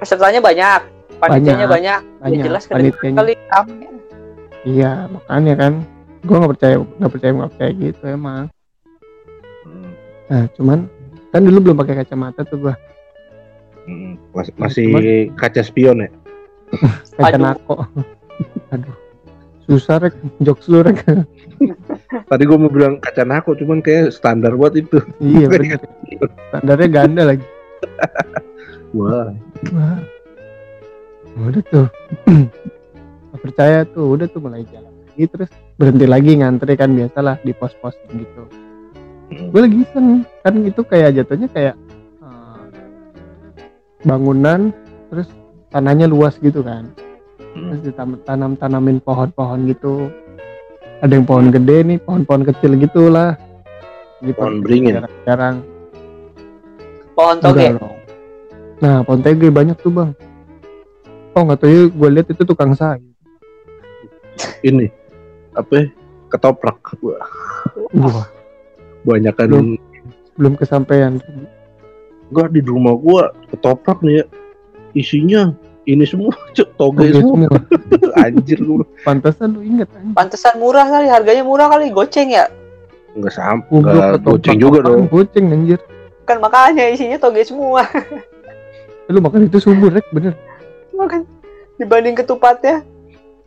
Pesertanya 0.00 0.40
banyak, 0.42 0.80
panitianya 1.24 1.66
banyak. 1.66 2.00
Ya 2.02 2.20
banyak 2.20 2.38
jelas 2.42 2.62
kan 2.64 2.74
panitianya 2.76 3.16
kali 3.16 3.34
rame. 3.48 3.86
iya 4.62 4.90
makanya 5.08 5.54
kan 5.56 5.72
gue 6.20 6.36
nggak 6.36 6.52
percaya 6.52 6.74
nggak 6.78 7.10
percaya 7.10 7.30
nggak 7.32 7.50
percaya 7.50 7.70
gitu 7.72 8.02
emang 8.04 8.44
Hmm. 9.62 9.90
nah 10.26 10.44
cuman 10.52 10.78
kan 11.28 11.40
dulu 11.40 11.58
belum 11.60 11.76
pakai 11.76 11.94
kacamata 11.96 12.42
tuh 12.42 12.58
gua 12.60 12.74
Hmm. 13.82 14.14
Mas- 14.30 14.54
masih 14.54 14.86
kaca 15.34 15.58
spion 15.60 15.98
ya. 15.98 16.10
kaca 17.18 17.34
nako 17.36 17.82
aduh 18.72 18.94
susah 19.62 19.98
rek 20.00 20.14
jokes 20.38 20.66
lu 20.66 20.80
rek 20.80 21.02
Tadi 22.30 22.42
gua 22.44 22.58
mau 22.58 22.68
bilang 22.68 22.98
kaca 22.98 23.22
nako, 23.22 23.54
cuman 23.54 23.78
kayak 23.78 24.10
standar 24.10 24.52
buat 24.52 24.74
itu. 24.74 24.98
iya 25.18 25.46
bener 25.46 25.78
standarnya 26.48 26.88
ganda 26.88 27.22
lagi 27.24 27.46
Wah. 28.92 29.30
Wah. 29.72 29.98
Udah 31.36 31.62
tuh. 31.68 31.86
Percaya 33.42 33.82
tuh 33.88 34.14
udah 34.14 34.26
tuh 34.30 34.38
mulai 34.38 34.62
jalan 34.70 34.92
lagi 35.12 35.28
terus 35.28 35.50
berhenti 35.76 36.06
lagi 36.08 36.32
ngantri 36.40 36.72
kan 36.72 36.96
biasalah 36.96 37.36
di 37.44 37.52
pos-pos 37.52 37.92
gitu. 38.08 38.42
Gue 39.52 39.60
lagi 39.60 39.84
iseng 39.84 40.24
kan 40.40 40.54
itu 40.64 40.80
kayak 40.80 41.20
jatuhnya 41.20 41.48
kayak 41.52 41.76
eh, 42.24 42.64
bangunan 44.08 44.72
terus 45.12 45.28
tanahnya 45.68 46.08
luas 46.08 46.40
gitu 46.40 46.64
kan. 46.64 46.88
Terus 47.52 47.80
ditanam 47.84 48.16
tanam 48.24 48.52
tanamin 48.56 48.98
pohon-pohon 49.04 49.68
gitu. 49.68 50.08
Ada 51.04 51.12
yang 51.20 51.28
pohon 51.28 51.52
gede 51.52 51.84
nih 51.84 51.98
pohon-pohon 52.00 52.48
kecil 52.48 52.72
gitulah. 52.80 53.36
Gitu. 54.24 54.38
Pohon 54.38 54.64
beringin. 54.64 55.04
jarang 55.28 55.60
Pohon 57.12 57.36
toge. 57.44 57.76
nah 58.80 59.04
pohon 59.04 59.20
tege 59.20 59.46
banyak 59.52 59.76
tuh 59.78 59.92
bang 59.94 60.10
oh 61.32 61.42
nggak 61.42 61.58
tahu 61.58 61.70
ya 61.70 61.82
gue 61.88 62.08
lihat 62.12 62.28
itu 62.30 62.42
tukang 62.42 62.72
sayur 62.72 63.02
Ini 64.64 64.88
apa? 65.52 65.72
ya? 65.76 65.84
Ketoprak. 66.32 66.80
Wah, 67.04 67.20
wah 67.92 68.24
banyak 69.04 69.34
kan. 69.36 69.52
Belum. 69.52 69.68
belum 70.40 70.54
kesampaian 70.56 71.20
Gua 72.32 72.48
di 72.48 72.64
rumah 72.64 72.96
gua 72.96 73.28
ketoprak 73.52 74.00
nih 74.00 74.22
ya. 74.22 74.26
Isinya 74.96 75.42
ini 75.84 76.08
semua 76.08 76.32
cuk 76.56 76.68
toge 76.80 77.12
semua. 77.12 77.52
semua 77.52 77.60
Anjir 78.24 78.56
gua. 78.64 78.88
pantesan 79.04 79.52
lu 79.52 79.60
inget 79.60 79.92
anjing 79.92 80.16
Pantesan 80.16 80.54
murah 80.56 80.88
kali, 80.88 81.06
harganya 81.12 81.44
murah 81.44 81.68
kali, 81.68 81.92
goceng 81.92 82.32
ya. 82.32 82.48
Enggak 83.12 83.36
sampai. 83.36 84.16
Goceng 84.24 84.56
juga 84.56 84.80
dong. 84.80 85.12
goceng 85.12 85.52
anjir 85.52 85.76
Kan 86.24 86.40
makanya 86.40 86.88
isinya 86.88 87.20
toge 87.20 87.44
semua. 87.44 87.84
lu 89.12 89.20
makan 89.20 89.44
itu 89.44 89.60
subur 89.60 89.92
rek 89.92 90.08
bener 90.08 90.32
Makan 91.02 91.22
dibanding 91.76 92.14
ketupatnya. 92.14 92.86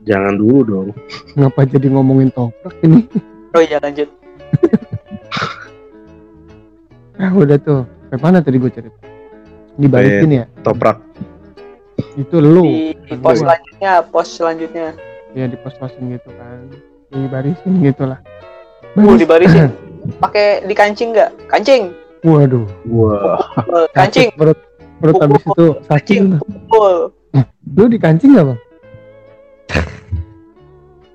Jangan 0.03 0.35
dulu 0.35 0.59
dong. 0.61 0.87
ngapa 1.33 1.65
jadi 1.65 1.87
ngomongin 1.87 2.29
toprak 2.29 2.75
ini 2.81 3.07
Oh 3.51 3.59
iya 3.59 3.79
lanjut. 3.79 4.11
nah 7.15 7.31
udah 7.31 7.57
tuh 7.57 7.81
sampai 8.05 8.19
mana 8.21 8.37
tadi 8.39 8.57
gue 8.57 8.67
cerita 8.69 8.99
dibalikin 9.75 10.29
ya 10.33 10.45
Toprak. 10.61 10.99
itu 12.15 12.35
lu 12.37 12.63
Di, 12.63 12.91
di 13.01 13.15
pos 13.15 13.39
selanjutnya, 13.39 13.91
pos 14.03 14.27
selanjutnya. 14.29 14.87
ya 15.31 15.47
di 15.47 15.57
pos-posin 15.57 16.11
gitu 16.11 16.29
kan 16.31 16.59
dibarisin 17.09 17.71
gitulah 17.81 18.19
Uh, 18.93 19.15
dibarisin. 19.15 19.75
Pakai 20.23 20.63
dikancing 20.63 21.11
nggak? 21.11 21.35
Kancing. 21.47 21.91
waduh 22.21 22.63
Wah. 22.87 23.35
Eh, 23.59 23.87
Kancing. 23.91 24.31
perut 24.31 24.55
perut 24.97 25.19
habis 25.19 25.43
itu 25.43 25.65
sakit. 25.83 26.19
Pukul. 26.39 27.11
Lu 27.73 27.89
dikancing 27.89 28.37
gak 28.37 28.45
bang? 28.45 28.59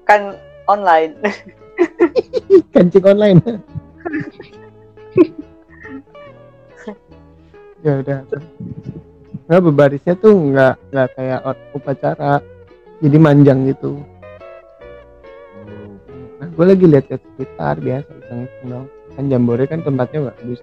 Kan 0.03 0.21
online. 0.67 1.15
kancing 2.75 3.07
online. 3.07 3.39
Ya 7.81 7.97
udah. 7.97 8.29
Nggak 9.49 9.61
berbarisnya 9.65 10.13
tuh 10.21 10.37
nggak 10.37 10.77
nggak 10.93 11.09
kayak 11.17 11.41
upacara. 11.73 12.45
Jadi 13.01 13.17
manjang 13.17 13.65
gitu. 13.65 14.05
Nah 16.37 16.49
gue 16.53 16.65
lagi 16.67 16.85
lihat 16.85 17.09
lihat 17.09 17.25
sekitar 17.25 17.81
biasa 17.81 18.11
iseng 18.21 18.41
iseng 18.45 18.69
dong 18.69 18.87
kan 19.17 19.25
jambore 19.27 19.65
kan 19.65 19.81
tempatnya 19.81 20.29
bagus 20.29 20.61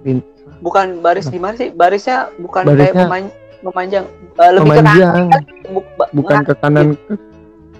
Pin- 0.00 0.24
Bukan 0.60 1.00
baris 1.00 1.32
gimana 1.32 1.56
sih? 1.56 1.72
Barisnya 1.72 2.28
bukan 2.36 2.68
Barisnya- 2.68 2.92
kayak 2.92 3.08
memanjang. 3.62 4.04
Eh, 4.34 4.50
lebih 4.50 4.66
ke 4.66 4.74
kanan. 4.74 4.86
memanjang 4.86 5.26
ba- 5.94 6.10
bukan 6.10 6.38
ke 6.40 6.54
kanan 6.54 6.86
ke- 6.98 7.22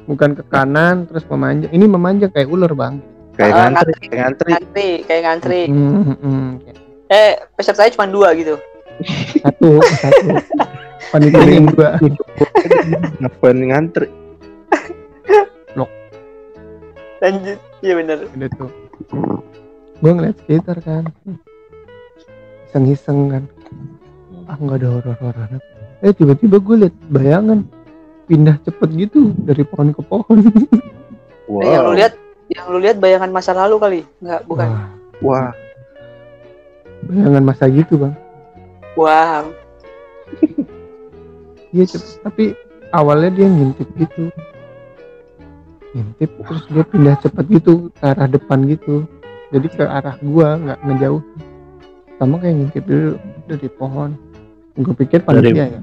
bukan 0.05 0.31
ke 0.33 0.43
kanan 0.45 0.95
terus 1.05 1.25
memanjang 1.25 1.71
ini 1.71 1.87
memanjang 1.87 2.31
kayak 2.31 2.49
ular 2.49 2.73
bang 2.73 2.99
Kayak 3.33 3.53
Ah, 3.53 3.61
ngantri, 3.67 3.93
kayak 4.03 4.19
ngantri. 4.21 4.51
ngantri, 4.51 4.91
kayak 5.03 5.23
ngantri. 5.23 5.63
Hmm, 5.65 5.93
hmm, 6.03 6.17
hmm. 6.19 6.49
Eh, 7.09 7.33
pesertanya 7.51 7.95
cuma 7.95 8.07
dua 8.07 8.29
gitu. 8.35 8.55
satu 9.39 9.81
satu 9.81 10.29
panitianya 11.09 11.53
yang 11.55 11.69
dua 11.69 11.89
Ngapain 13.19 13.59
ngantri? 13.63 14.09
Lanjut. 17.21 17.59
Iya 17.81 17.95
bener. 17.97 18.19
udah 18.31 18.49
tuh 18.51 18.69
gue 19.97 20.09
ngeliat 20.11 20.37
sekitar 20.39 20.81
kan 20.81 21.05
iseng-iseng 22.67 23.29
kan 23.29 23.45
ah 24.47 24.57
nggak 24.57 24.81
ada 24.81 24.89
horor-horor 24.91 25.61
eh 26.00 26.12
tiba-tiba 26.16 26.57
gue 26.57 26.76
liat 26.87 26.95
bayangan 27.12 27.61
pindah 28.25 28.57
cepet 28.64 28.88
gitu 28.97 29.37
dari 29.45 29.62
pohon 29.66 29.92
ke 29.92 30.02
pohon 30.04 30.38
Wow. 31.50 31.66
Eh, 31.66 31.75
yang 31.75 31.83
lu 31.83 31.92
lihat, 31.99 32.14
yang 32.47 32.66
lu 32.71 32.78
lihat 32.78 32.97
bayangan 33.02 33.35
masa 33.35 33.50
lalu 33.50 33.75
kali? 33.83 34.00
Enggak, 34.23 34.47
bukan. 34.47 34.69
Wah, 34.71 34.87
Wah. 35.19 35.50
bayangan 37.11 37.42
masa 37.42 37.66
gitu 37.66 37.99
bang 37.99 38.14
Wow. 38.95 39.50
iya 41.75 41.85
cepet 41.90 42.23
tapi 42.23 42.45
awalnya 42.95 43.30
dia 43.35 43.47
ngintip 43.50 43.88
gitu 43.99 44.30
ngintip 45.90 46.30
terus 46.38 46.64
dia 46.71 46.85
pindah 46.87 47.16
cepet 47.19 47.45
gitu 47.50 47.90
ke 47.99 48.04
arah 48.04 48.28
depan 48.30 48.62
gitu 48.71 49.07
jadi 49.50 49.66
ke 49.66 49.83
arah 49.83 50.14
gua 50.23 50.54
nggak 50.54 50.78
ngejauh 50.87 51.23
sama 52.21 52.35
kayak 52.38 52.54
ngintip 52.62 52.85
dulu 52.87 53.12
dari 53.50 53.69
pohon 53.75 54.11
gue 54.73 54.95
pikir 54.97 55.21
panitia 55.21 55.67
ya 55.69 55.81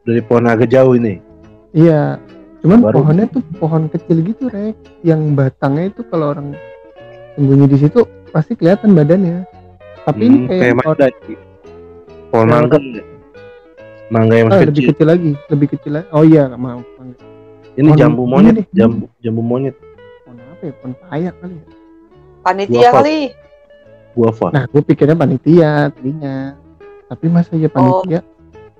Dari 0.00 0.20
pohon 0.20 0.46
agak 0.46 0.66
jauh 0.66 0.92
ini. 0.92 1.20
Iya, 1.70 2.16
cuman 2.60 2.80
Baru- 2.80 2.96
pohonnya 2.96 3.26
tuh 3.26 3.44
pohon 3.54 3.86
kecil 3.86 4.24
gitu, 4.24 4.48
Rek. 4.48 4.74
Yang 5.00 5.20
batangnya 5.34 5.84
itu 5.86 6.00
kalau 6.04 6.32
orang 6.32 6.56
sembunyi 7.34 7.68
di 7.68 7.78
situ 7.78 8.00
pasti 8.28 8.54
kelihatan 8.54 8.92
badannya. 8.92 9.44
Tapi 10.02 10.20
ini 10.22 10.36
Hmm, 10.38 10.46
kayak, 10.46 10.58
kayak 10.58 10.74
pohon- 10.74 10.88
mangga. 10.88 11.06
Pohon 12.26 12.46
Kayak 12.46 12.50
mangga. 12.50 12.78
Mangga 14.10 14.34
yang 14.34 14.46
ah, 14.46 14.50
masih 14.50 14.66
lebih 14.66 14.74
kecil. 14.80 14.90
kecil 14.90 15.06
lagi, 15.06 15.30
lebih 15.46 15.66
kecil 15.70 15.92
lagi. 15.94 16.08
Oh 16.10 16.24
iya, 16.24 16.44
mau 16.50 16.80
pohon, 16.80 17.08
Ini 17.70 17.86
pohon- 17.86 17.98
jambu 17.98 18.22
ini 18.22 18.30
monyet, 18.32 18.54
nih. 18.56 18.66
jambu 18.72 19.04
jambu 19.18 19.40
monyet. 19.40 19.76
pohon 20.24 20.36
apa 20.42 20.62
ya? 20.62 20.72
Pohon 20.74 20.92
payak 20.98 21.34
kali. 21.36 21.54
ya. 21.54 21.64
Panitia 22.40 22.80
Guava. 22.80 22.96
kali. 22.98 23.18
Guava. 24.10 24.46
Nah, 24.50 24.64
gue 24.66 24.82
pikirnya 24.82 25.14
panitia 25.14 25.70
tadinya. 25.88 26.36
Tapi 27.10 27.26
masa 27.26 27.50
ya 27.54 27.66
panitia 27.66 28.22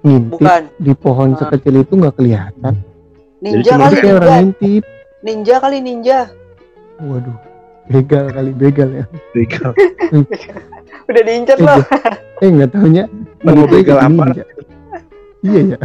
ngintip 0.01 0.39
Bukan. 0.39 0.63
di 0.79 0.93
pohon 0.95 1.29
Ah. 1.31 1.37
sekecil 1.37 1.75
itu 1.79 1.93
nggak 1.93 2.15
kelihatan. 2.15 2.75
Ninja 3.41 3.69
cuma 3.69 3.83
kali, 3.83 3.91
Jadi 3.91 3.99
kayak 3.99 4.15
orang 4.15 4.23
ninja. 4.23 4.39
ngintip. 4.39 4.83
Ninja 5.21 5.55
kali 5.59 5.77
ninja. 5.81 6.19
waduh 6.99 7.37
begal 7.87 8.25
kali 8.29 8.51
begal 8.53 8.89
ya 8.93 9.05
begal 9.31 9.71
Udah 11.09 11.23
diincar 11.23 11.55
Eh, 11.55 11.63
loh. 11.65 11.79
eh 12.39 12.49
nggak 12.51 12.71
taunya 12.71 13.05
mau 13.43 13.65
begal 13.65 13.99
apa 13.99 14.23
ninja. 14.23 14.45
iya 15.43 15.61
ya 15.67 15.79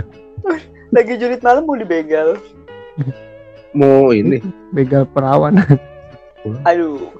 Lagi 0.91 1.13
jurit 1.15 1.39
malam 1.39 1.63
mau 1.63 1.73
dibegal. 1.73 2.35
mau 3.71 4.11
ini 4.11 4.37
begal 4.69 5.03
perawan 5.05 5.55
Aduh. 6.63 7.11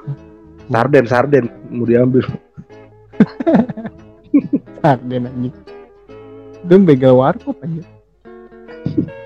sarden 0.67 1.05
sarden 1.05 1.46
mau 1.67 1.84
diambil 1.84 2.24
sarden 4.85 5.25
anjing 5.25 5.55
itu 6.61 6.75
begal 6.85 7.17
warkop 7.17 7.57
aja 7.65 7.81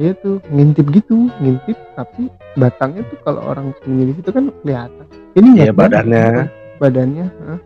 Iya 0.00 0.16
tuh 0.16 0.40
ngintip 0.48 0.88
gitu, 0.96 1.28
ngintip 1.44 1.76
tapi 1.92 2.32
batangnya 2.56 3.04
tuh 3.12 3.20
kalau 3.20 3.52
orang 3.52 3.76
sembunyi 3.84 4.08
di 4.08 4.14
situ 4.16 4.32
kan 4.32 4.48
kelihatan. 4.64 5.04
Ini 5.36 5.48
kelihatan, 5.52 5.76
badannya. 5.76 6.26
badannya. 6.80 7.26
hah. 7.28 7.60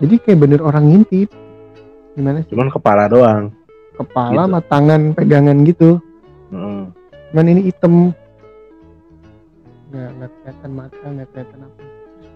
Jadi 0.00 0.14
kayak 0.24 0.38
bener 0.40 0.64
orang 0.64 0.84
ngintip. 0.88 1.28
Gimana 2.16 2.40
sih? 2.40 2.56
cuman 2.56 2.72
kepala 2.72 3.04
doang 3.04 3.52
Kepala 3.92 4.32
Gitu. 4.32 4.48
sama 4.48 4.60
tangan 4.64 5.00
pegangan 5.12 5.56
gitu. 5.68 6.00
Heeh. 6.56 6.82
Cuman 7.28 7.44
ini 7.52 7.60
hitam. 7.68 8.16
Nggak, 9.92 10.08
nggak 10.16 10.30
kelihatan 10.32 10.70
mata, 10.72 11.04
nggak 11.04 11.28
kelihatan 11.36 11.58
apa. 11.68 11.80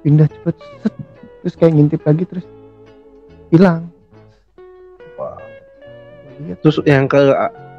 Pindah 0.05 0.29
cepet, 0.29 0.57
set. 0.85 0.95
terus 1.41 1.55
kayak 1.57 1.73
ngintip 1.73 2.01
lagi 2.05 2.25
terus 2.29 2.45
hilang. 3.49 3.89
Wah. 5.17 5.37
Lihat 6.37 6.59
terus 6.61 6.77
yang 6.85 7.09
ke 7.09 7.17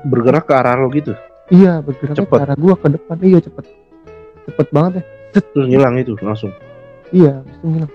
bergerak 0.06 0.50
ke 0.50 0.54
arah 0.54 0.76
lo 0.78 0.90
gitu? 0.94 1.14
Iya 1.54 1.80
bergerak 1.86 2.18
ke 2.18 2.22
Cepet. 2.26 2.40
arah 2.42 2.58
gua 2.58 2.76
ke 2.76 2.88
depan. 2.90 3.16
Iya 3.22 3.40
cepet. 3.46 3.66
Cepet 4.50 4.68
banget 4.74 4.92
ya. 5.00 5.04
Terus 5.38 5.66
ngilang 5.70 5.96
itu 6.02 6.14
langsung? 6.20 6.52
Iya 7.14 7.42
habis 7.42 7.54
itu 7.62 7.66
ngilang. 7.70 7.92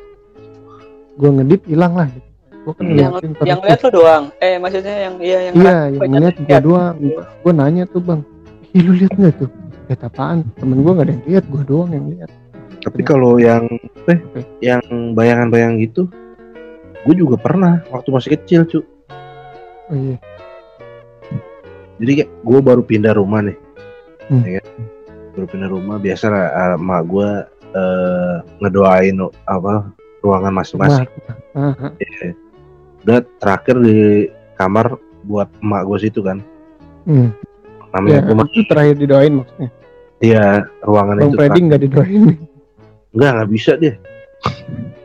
Gua 1.18 1.30
ngedip 1.40 1.62
hilang 1.66 1.92
lah. 1.98 2.06
Gitu. 2.10 2.28
gua 2.62 2.72
kan 2.78 2.84
Hmm. 2.86 2.94
Yang 2.94 3.12
yang 3.42 3.60
lihat 3.66 3.80
lo 3.82 3.90
doang. 3.90 4.24
Eh 4.38 4.54
maksudnya 4.62 4.94
yang 5.10 5.14
iya 5.18 5.38
yang 5.50 5.54
iya 5.58 5.76
yang 5.90 6.10
ngeliat 6.14 6.36
gua 6.38 6.58
doang. 6.62 6.94
gua, 7.02 7.22
gua 7.42 7.52
nanya 7.58 7.84
tuh 7.90 8.02
bang 8.02 8.20
ih 8.72 8.80
lu 8.86 8.92
lihat 8.94 9.12
nggak 9.18 9.34
tuh? 9.42 9.50
Lihat 9.90 10.00
apaan? 10.06 10.46
Temen 10.62 10.78
gua 10.86 10.92
nggak 10.94 11.06
ada 11.10 11.12
yang 11.18 11.24
lihat 11.26 11.44
gua 11.50 11.62
doang 11.66 11.90
yang 11.90 12.06
lihat 12.14 12.30
tapi 12.82 13.00
kalau 13.06 13.38
yang 13.38 13.64
eh 14.10 14.18
Oke. 14.18 14.42
yang 14.58 14.82
bayangan-bayang 15.14 15.78
gitu 15.78 16.10
gue 17.06 17.14
juga 17.14 17.38
pernah 17.38 17.82
waktu 17.90 18.10
masih 18.10 18.30
kecil 18.38 18.66
cu 18.66 18.78
oh 19.92 19.98
iya. 20.00 20.16
Jadi 22.02 22.12
kayak 22.18 22.30
gue 22.42 22.58
baru 22.64 22.82
pindah 22.82 23.14
rumah 23.14 23.44
nih. 23.44 23.58
Hmm. 24.26 24.42
ya 24.48 24.58
kan? 24.58 24.66
baru 25.32 25.46
pindah 25.48 25.70
rumah 25.72 25.96
biasa 25.96 26.24
lah 26.28 26.44
eh, 26.52 26.76
emak 26.76 27.02
gue 27.08 27.28
eh, 27.72 28.36
ngedoain 28.60 29.16
apa 29.48 29.88
ruangan 30.20 30.52
masing-masing. 30.54 31.08
Nah, 31.56 31.72
ah, 31.72 31.88
ah. 31.88 31.92
udah 33.02 33.18
terakhir 33.40 33.76
di 33.80 34.28
kamar 34.60 34.96
buat 35.24 35.48
emak 35.64 35.82
gue 35.88 35.98
situ 36.08 36.20
kan. 36.20 36.40
Hmm. 37.02 37.34
namanya 37.92 38.24
ya, 38.24 38.28
rumah. 38.30 38.44
itu 38.48 38.62
terakhir 38.64 38.94
didoain 38.96 39.34
maksudnya? 39.36 39.68
Iya 40.22 40.64
ruangan 40.86 41.14
bang 41.18 41.28
itu 41.28 41.36
Freddy 41.36 41.44
terakhir. 41.50 41.66
nggak 41.66 41.80
didoain? 41.82 42.22
Enggak 43.12 43.30
nggak 43.36 43.50
bisa 43.52 43.72
dia. 43.76 43.94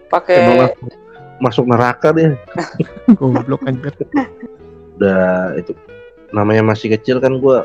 Pakai 0.08 0.72
masuk 1.44 1.65
neraka 1.67 2.15
dia. 2.15 2.39
Goblok 3.20 3.65
anjir 3.67 3.91
udah 4.98 5.54
itu 5.56 5.72
namanya 6.34 6.66
masih 6.66 6.92
kecil 6.92 7.22
kan 7.22 7.38
gue 7.38 7.58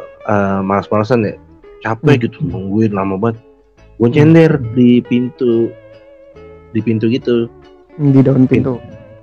malas-malasan 0.62 1.24
ya. 1.26 1.34
Capek 1.82 2.14
Hmm. 2.14 2.22
gitu 2.28 2.38
nungguin 2.46 2.92
lama 2.94 3.18
banget. 3.18 3.42
Gue 3.98 4.08
nyender 4.08 4.54
di 4.72 5.02
pintu 5.02 5.72
di 6.70 6.80
pintu 6.80 7.10
gitu. 7.10 7.50
Di 7.98 8.20
daun 8.22 8.46
pintu. 8.46 8.78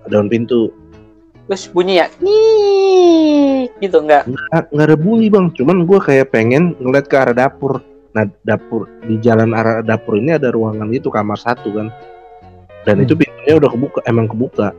Daun 0.06 0.28
pintu. 0.28 0.69
Terus 1.48 1.65
bunyi 1.72 2.04
ya. 2.04 2.08
Nih 2.19 3.72
gitu 3.80 4.04
enggak? 4.04 4.28
nggak 4.28 4.63
nggak 4.76 4.88
ada 4.91 4.98
bunyi 5.00 5.32
bang. 5.32 5.50
Cuman 5.56 5.88
gue 5.88 6.00
kayak 6.04 6.36
pengen 6.36 6.76
ngeliat 6.84 7.08
ke 7.08 7.15
arah 7.15 7.34
dapur. 7.34 7.80
Nah 8.12 8.28
dapur 8.43 8.91
di 9.08 9.15
jalan 9.24 9.56
arah 9.56 9.80
dapur 9.80 10.19
ini 10.19 10.36
ada 10.36 10.52
ruangan 10.52 10.89
itu 10.91 11.08
kamar 11.08 11.39
satu 11.39 11.72
kan. 11.74 11.88
Dan 12.84 13.00
Hmm. 13.00 13.06
itu 13.08 13.13
pintunya 13.15 13.56
udah 13.56 13.69
kebuka 13.72 14.00
emang 14.04 14.28
kebuka. 14.28 14.76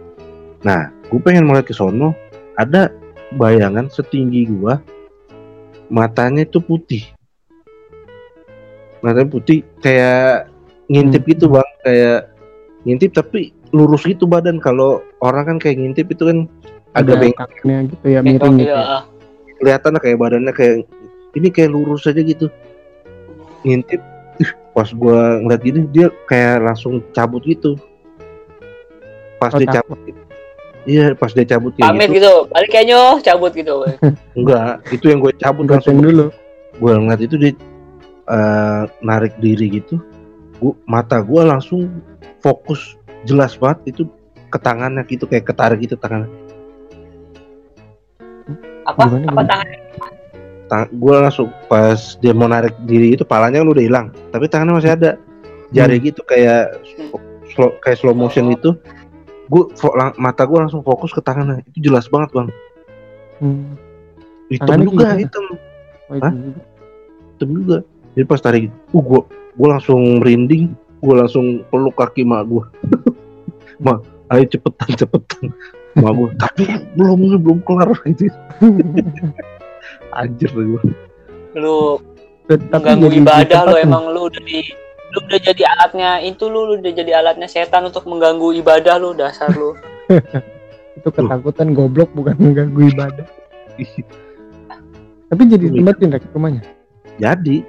Nah 0.63 0.93
gue 1.09 1.21
pengen 1.25 1.49
melihat 1.49 1.65
ke 1.65 1.75
sono. 1.75 2.13
Ada 2.61 2.93
bayangan 3.35 3.87
setinggi 3.87 4.51
gua 4.51 4.83
matanya 5.91 6.47
itu 6.47 6.63
putih. 6.63 7.03
Matanya 9.03 9.29
putih 9.31 9.67
kayak 9.83 10.51
ngintip 10.87 11.23
Hmm. 11.27 11.31
gitu 11.35 11.45
bang. 11.51 11.71
Kayak 11.83 12.21
ngintip 12.87 13.11
tapi 13.15 13.41
lurus 13.75 14.07
gitu 14.07 14.27
badan. 14.27 14.63
Kalau 14.63 15.03
orang 15.23 15.45
kan 15.47 15.57
kayak 15.59 15.83
ngintip 15.83 16.07
itu 16.11 16.25
kan 16.27 16.39
agak 16.95 17.19
ada 17.19 17.23
bengkok 17.23 17.47
kakinya 17.55 17.77
gitu 17.87 18.07
ya 18.11 18.21
miring 18.23 18.57
gitu 18.59 18.67
ya. 18.67 18.75
Iya. 18.75 18.99
kelihatan 19.61 19.93
lah 19.93 20.01
kayak 20.01 20.19
badannya 20.19 20.53
kayak 20.57 20.77
ini 21.37 21.49
kayak 21.53 21.71
lurus 21.71 22.09
aja 22.09 22.25
gitu. 22.25 22.49
Ngintip 23.63 24.01
pas 24.73 24.89
gua 24.95 25.37
ngeliat 25.43 25.63
gini 25.63 25.81
dia 25.93 26.09
kayak 26.25 26.65
langsung 26.65 27.05
cabut 27.13 27.45
gitu. 27.45 27.77
Pas 29.37 29.53
Oh, 29.53 29.61
dia 29.61 29.69
cabut 29.69 29.99
iya 30.91 31.15
pas 31.15 31.31
dia 31.31 31.47
cabut 31.47 31.71
kayak 31.79 31.87
Pamit 31.95 32.11
gitu 32.11 32.19
gitu. 32.19 32.33
Balik 32.51 32.71
kayaknya 32.75 33.01
cabut 33.23 33.53
gitu. 33.55 33.75
enggak 34.39 34.83
itu 34.91 35.05
yang 35.07 35.23
gue 35.23 35.33
cabut 35.39 35.71
langsung 35.71 36.03
dulu 36.03 36.35
gue 36.83 36.93
ngeliat 36.93 37.23
itu 37.23 37.35
dia 37.39 37.53
eh, 38.27 38.83
narik 38.99 39.39
diri 39.39 39.79
gitu 39.79 40.03
gua, 40.59 40.75
mata 40.91 41.23
gua 41.23 41.47
langsung 41.47 42.03
fokus 42.43 42.99
jelas 43.23 43.55
banget 43.55 43.95
itu 43.95 44.03
ke 44.51 44.59
tangannya 44.59 45.07
gitu 45.07 45.31
kayak 45.31 45.47
ketarik 45.47 45.79
gitu 45.87 45.95
tangannya 45.95 46.27
Apa? 48.89 49.07
Gimana, 49.07 49.23
apa 49.31 49.31
gimana? 49.31 49.47
tangan? 49.47 49.69
Tang 50.71 50.87
gue 50.91 51.17
langsung 51.19 51.49
pas 51.67 51.99
dia 52.23 52.31
mau 52.31 52.47
narik 52.47 52.75
diri 52.87 53.15
itu 53.19 53.27
palanya 53.27 53.63
kan 53.63 53.71
udah 53.75 53.85
hilang 53.85 54.07
tapi 54.31 54.47
tangannya 54.47 54.79
masih 54.79 54.95
ada 54.95 55.11
jari 55.71 55.99
gitu 55.99 56.23
kayak 56.27 56.79
slow, 57.55 57.75
kayak 57.83 57.99
slow 57.99 58.15
motion 58.15 58.51
Oh. 58.51 58.55
itu 58.55 58.71
gue 59.51 59.63
mata 60.15 60.43
gue 60.47 60.59
langsung 60.63 60.87
fokus 60.87 61.11
ke 61.11 61.19
tangannya 61.19 61.67
itu 61.75 61.91
jelas 61.91 62.07
banget 62.07 62.31
bang. 62.31 62.49
Hmm. 63.43 63.75
hitam 64.47 64.67
Tangannya 64.67 64.87
juga 64.87 65.03
gimana? 65.03 65.21
hitam. 65.21 65.45
Oh, 65.51 66.15
itu 66.15 66.23
Hah? 66.23 66.33
juga. 66.33 66.63
hitam 67.35 67.49
juga. 67.51 67.79
Jadi 68.15 68.27
pas 68.27 68.41
tarik 68.41 68.65
uh 68.71 69.03
gue 69.03 69.21
gue 69.59 69.69
langsung 69.69 70.01
merinding. 70.23 70.65
Gue 71.01 71.15
langsung 71.17 71.65
peluk 71.73 71.97
kaki 71.97 72.23
mak 72.23 72.47
gue 72.47 72.65
mak 73.85 74.05
ayo 74.31 74.45
cepetan 74.47 74.91
cepetan. 74.95 75.51
Mak 75.99 76.13
gue 76.15 76.29
tapi 76.39 76.63
belum 76.95 77.43
belum 77.43 77.59
kelar. 77.67 77.91
Gitu 78.07 78.31
anjir 80.15 80.51
gue 80.55 80.83
Lu 81.59 81.99
di 82.51 83.19
ibadah 83.19 83.63
lo 83.67 83.77
emang 83.79 84.11
lu 84.11 84.27
udah 84.27 84.43
di 84.43 84.67
lu 85.11 85.19
udah 85.27 85.41
jadi 85.43 85.63
alatnya 85.67 86.11
itu 86.23 86.47
lu, 86.47 86.61
lu 86.71 86.75
udah 86.79 86.93
jadi 86.95 87.13
alatnya 87.19 87.51
setan 87.51 87.91
untuk 87.91 88.07
mengganggu 88.07 88.55
ibadah 88.63 88.95
lu 88.97 89.11
dasar 89.13 89.51
lu. 89.53 89.75
itu 90.99 91.09
ketakutan 91.09 91.75
goblok 91.75 92.11
bukan 92.15 92.35
mengganggu 92.39 92.95
ibadah. 92.95 93.27
Tapi 95.31 95.43
jadi 95.47 95.67
Iya. 95.71 95.75
tempatin 95.79 96.09
rek 96.11 96.25
rumahnya? 96.35 96.63
Jadi. 97.19 97.63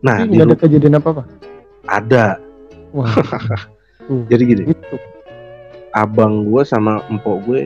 Nah 0.00 0.22
Tapi 0.22 0.30
di 0.30 0.34
nggak 0.38 0.46
ada 0.48 0.56
kejadian 0.56 0.98
apa 0.98 1.08
apa 1.14 1.22
ada. 1.86 2.24
Wah. 2.90 3.10
Tuh 4.10 4.26
jadi 4.26 4.42
gini. 4.42 4.62
itu 4.70 4.96
abang 5.92 6.46
gue 6.46 6.62
sama 6.66 7.02
empok 7.10 7.36
gue 7.46 7.60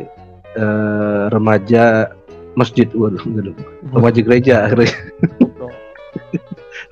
eh, 0.56 1.24
remaja 1.32 2.12
masjid. 2.52 2.88
Waduh 2.92 3.20
enggak 3.24 3.44
dong. 3.52 3.58
remaja 3.92 4.20
gereja 4.20 4.56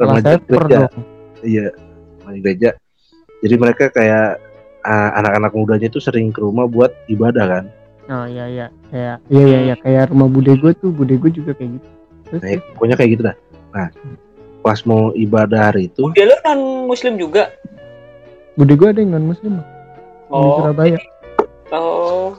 remaja 0.01 0.39
gereja. 0.47 0.89
dong 0.89 1.05
iya 1.43 1.71
remaja 2.21 2.39
gereja 2.41 2.71
jadi 3.39 3.55
mereka 3.57 3.85
kayak 3.89 4.39
ah, 4.81 5.11
anak-anak 5.17 5.53
mudanya 5.53 5.89
tuh 5.89 5.99
sering 5.99 6.31
ke 6.31 6.39
rumah 6.39 6.65
buat 6.65 6.91
ibadah 7.07 7.45
kan 7.49 7.65
oh 8.09 8.27
iya 8.27 8.45
iya 8.47 8.67
kayak 8.89 9.17
iya 9.29 9.45
iya 9.45 9.59
iya 9.65 9.75
kayak 9.77 10.11
rumah 10.11 10.27
bude 10.27 10.55
gue 10.55 10.73
tuh 10.75 10.91
bude 10.91 11.15
gue 11.15 11.31
juga 11.31 11.53
kayak 11.53 11.77
gitu 11.77 11.89
terus 12.25 12.41
nah, 12.41 12.51
pokoknya 12.73 12.97
kayak 12.97 13.11
gitu 13.11 13.23
dah 13.25 13.37
nah 13.71 13.89
pas 14.61 14.79
mau 14.83 15.11
ibadah 15.13 15.69
hari 15.69 15.87
itu 15.87 16.07
Dia 16.13 16.25
lu 16.25 16.37
non 16.45 16.61
muslim 16.87 17.17
juga. 17.17 17.51
bude 18.55 18.73
gue 18.73 18.87
ada 18.87 18.99
yang 18.99 19.13
non 19.13 19.27
muslim 19.27 19.53
di 19.55 19.65
Oh. 20.33 20.57
Surabaya 20.59 20.97
Oh. 21.69 22.33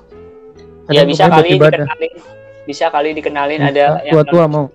Ada 0.83 0.91
Ya 0.91 0.99
yang 0.99 1.09
bisa 1.09 1.25
kali 1.25 1.47
ibadah. 1.53 1.77
dikenalin. 1.79 2.13
Bisa 2.63 2.85
kali 2.87 3.09
dikenalin 3.11 3.59
Bisa. 3.59 3.69
ada 3.69 3.85
yang 4.01 4.13
tua-tua 4.13 4.43
mau 4.45 4.65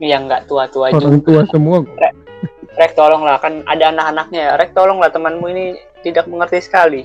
yang 0.00 0.26
enggak 0.26 0.44
tua-tua 0.44 0.90
orang 0.90 1.00
juga. 1.14 1.24
tua 1.24 1.42
semua 1.48 1.76
Rek 2.74 2.98
tolong 2.98 3.22
lah 3.22 3.38
kan 3.38 3.62
ada 3.70 3.94
anak-anaknya. 3.94 4.40
Ya. 4.40 4.52
Rek 4.58 4.74
tolong 4.74 4.98
lah 4.98 5.10
temanmu 5.10 5.46
ini 5.50 5.64
tidak 6.02 6.26
mengerti 6.26 6.58
sekali. 6.62 7.02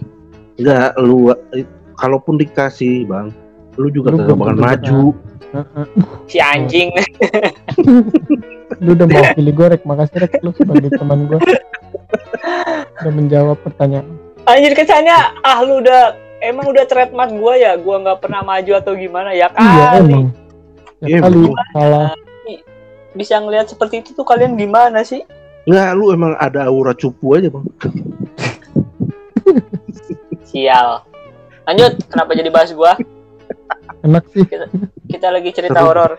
enggak 0.60 0.92
lu 1.00 1.32
kalaupun 1.96 2.36
dikasih 2.36 3.08
bang 3.08 3.32
lu 3.80 3.88
juga 3.88 4.12
Lu 4.12 4.20
bakal 4.36 4.60
maju. 4.60 5.02
Si 6.28 6.38
anjing. 6.44 6.92
lu 8.84 8.92
udah 8.92 9.08
mau 9.08 9.24
pilih 9.34 9.54
gue 9.56 9.68
rek. 9.78 9.82
Makasih 9.88 10.18
rek. 10.28 10.34
Lu 10.44 10.52
sebagai 10.52 10.92
teman 11.00 11.32
gue 11.32 11.40
udah 13.00 13.14
menjawab 13.16 13.58
pertanyaan. 13.64 14.06
Anjir 14.44 14.74
kesannya 14.76 15.16
ah 15.46 15.58
lu 15.64 15.80
udah 15.80 16.18
emang 16.44 16.68
udah 16.72 16.84
trademark 16.88 17.32
gua 17.38 17.54
ya, 17.56 17.76
gua 17.80 18.02
nggak 18.02 18.20
pernah 18.24 18.42
maju 18.44 18.72
atau 18.76 18.94
gimana 18.96 19.32
ya 19.32 19.48
iya 19.56 19.88
kali. 19.96 20.12
emang. 20.12 20.26
Ya 21.00 21.08
Iya, 21.08 21.20
kali. 21.24 21.42
salah. 21.72 22.08
Bisa 23.16 23.36
ngelihat 23.40 23.72
seperti 23.72 24.04
itu 24.04 24.12
tuh 24.12 24.28
kalian 24.28 24.60
gimana 24.60 25.02
sih? 25.08 25.24
Nggak, 25.70 25.90
lu 25.94 26.06
emang 26.10 26.34
ada 26.36 26.66
aura 26.66 26.92
cupu 26.92 27.38
aja 27.38 27.48
bang. 27.48 27.66
Sial. 30.44 31.06
Lanjut, 31.64 31.92
kenapa 32.08 32.32
jadi 32.34 32.50
bahas 32.50 32.74
gua? 32.74 32.98
enak 34.00 34.24
sih 34.32 34.48
Kita 35.06 35.28
lagi 35.28 35.52
cerita 35.52 35.82
horor. 35.82 36.16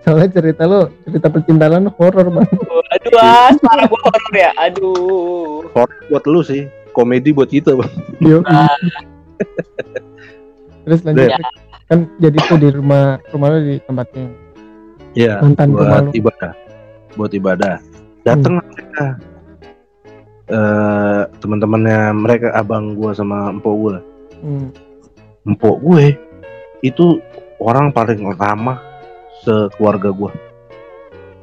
soalnya 0.00 0.32
cerita 0.32 0.64
lo 0.64 0.88
cerita 1.04 1.28
percintaan 1.28 1.84
lo 1.84 1.92
horor 1.94 2.32
bang 2.32 2.48
Aduh, 2.90 3.20
ah, 3.20 3.52
suara 3.52 3.84
gua 3.84 4.00
horor 4.00 4.32
ya. 4.32 4.50
Aduh. 4.58 5.68
Horor 5.70 5.98
buat 6.08 6.24
lu 6.24 6.40
sih, 6.40 6.64
komedi 6.90 7.30
buat 7.30 7.46
kita 7.46 7.76
bang. 7.76 7.92
Yo, 8.18 8.40
Ah. 8.44 8.72
terus 10.82 11.04
lanjut 11.04 11.28
Ya. 11.28 11.38
Kan 11.84 12.06
jadi 12.16 12.38
tuh 12.40 12.56
di 12.56 12.68
rumah 12.70 13.18
rumah 13.28 13.48
lo 13.50 13.58
di 13.60 13.76
tempatnya 13.80 14.26
Iya, 15.12 15.38
Mantan 15.38 15.68
rumah 15.68 15.84
buat 15.90 16.02
lu. 16.02 16.10
ibadah, 16.16 16.52
buat 17.14 17.32
ibadah. 17.32 17.76
Datang 18.20 18.60
mereka, 18.60 19.04
eh 20.50 21.22
teman-temannya 21.40 22.12
mereka, 22.12 22.52
abang 22.52 22.92
gua 22.92 23.16
sama 23.16 23.48
empok 23.48 23.74
gua. 23.76 23.96
hmm. 24.44 24.68
Empok 25.48 25.76
gue 25.80 26.20
itu 26.84 27.16
orang 27.60 27.92
paling 27.96 28.20
ramah 28.36 28.76
sekeluarga 29.40 30.12
gua. 30.12 30.32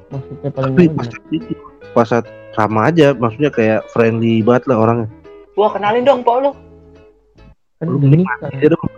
maksudnya 0.08 0.50
paling 0.54 0.74
Tapi 0.78 0.84
pas 0.94 1.08
saat 1.10 1.28
itu, 1.34 1.54
pas 1.92 2.08
saat 2.08 2.26
ramah 2.56 2.88
aja, 2.88 3.12
maksudnya 3.18 3.52
kayak 3.52 3.90
friendly 3.92 4.40
banget 4.46 4.72
lah 4.72 4.78
orangnya. 4.86 5.10
Wah, 5.58 5.74
kenalin 5.74 6.06
dong, 6.06 6.22
Pak 6.22 6.36
lu. 6.46 6.52
kan 7.78 7.86
Lu 7.90 7.98
udah 8.02 8.10
nikah 8.10 8.70
dong. 8.70 8.90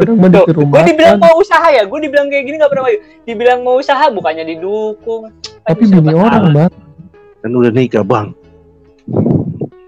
Orang 0.00 0.16
mau 0.16 0.26
Tuh, 0.26 0.42
disuruh 0.42 0.64
gue 0.64 0.80
dibilang 0.86 1.14
makan 1.14 1.22
mau 1.22 1.34
usaha 1.36 1.68
ya, 1.68 1.82
gue 1.84 1.98
dibilang 2.00 2.26
kayak 2.26 2.42
gini 2.42 2.56
gak 2.56 2.68
pernah 2.68 2.84
mau. 2.84 2.92
Dibilang 3.22 3.58
mau 3.60 3.74
usaha, 3.76 4.04
bukannya 4.08 4.44
didukung. 4.46 5.22
tapi 5.60 5.82
bini 5.84 6.10
orang 6.10 6.44
bang 6.50 6.72
Kan 7.38 7.50
udah 7.52 7.70
nikah 7.70 8.00
bang. 8.02 8.32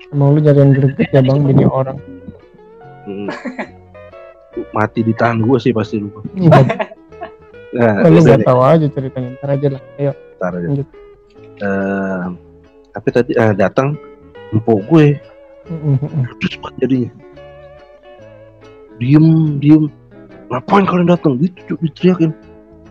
emang 0.09 0.29
lu 0.31 0.39
nyari 0.39 0.59
yang 0.59 0.73
greget 0.73 1.09
ya 1.09 1.21
bang 1.21 1.39
bini 1.49 1.65
orang 1.65 1.97
Hmm. 3.03 3.27
Mati 4.71 5.01
di 5.01 5.11
tangan 5.11 5.43
gue 5.43 5.59
sih 5.59 5.73
pasti 5.73 5.99
lu. 5.99 6.07
Enggak, 6.31 6.71
Nah, 7.75 8.05
lu 8.05 8.21
dari- 8.21 8.45
tahu 8.45 8.61
aja 8.61 8.87
ceritanya 8.87 9.29
ntar 9.35 9.51
aja 9.51 9.69
lah 9.71 9.83
ayo 9.97 10.13
Ntar 10.37 10.53
aja. 10.53 10.67
Lanjut. 10.69 10.89
Eh, 11.57 12.25
tapi 12.93 13.09
tadi 13.11 13.31
eh, 13.33 13.53
datang 13.55 13.97
empok 14.51 14.81
gue 14.87 15.07
Mm, 15.63 15.95
terus 16.37 16.59
banget 16.59 16.75
jadinya 16.81 17.11
diem 18.99 19.27
diem 19.59 19.83
ngapain 20.53 20.85
kalian 20.85 21.09
datang? 21.09 21.41
Gitu 21.41 21.57
Cuk, 21.67 21.79
diteriakin 21.83 22.33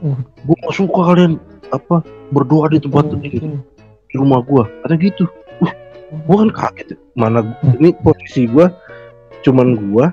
Uh. 0.01 0.17
gue 0.49 0.57
gak 0.65 0.73
suka 0.73 1.13
kalian 1.13 1.37
apa 1.69 2.01
berdoa 2.33 2.73
di 2.73 2.81
tempat 2.81 3.05
Hmm, 3.05 3.21
ini. 3.21 3.37
hmm. 3.37 3.61
di 4.09 4.15
rumah 4.17 4.41
gue 4.41 4.65
ada 4.81 4.97
gitu. 4.97 5.29
Uh, 5.61 5.69
gue 6.25 6.35
kan 6.41 6.49
kaget 6.49 6.87
ya. 6.93 6.97
mana 7.13 7.45
ini 7.77 7.93
posisi 8.01 8.49
gue 8.49 8.65
cuman 9.41 9.77
gue 9.77 10.05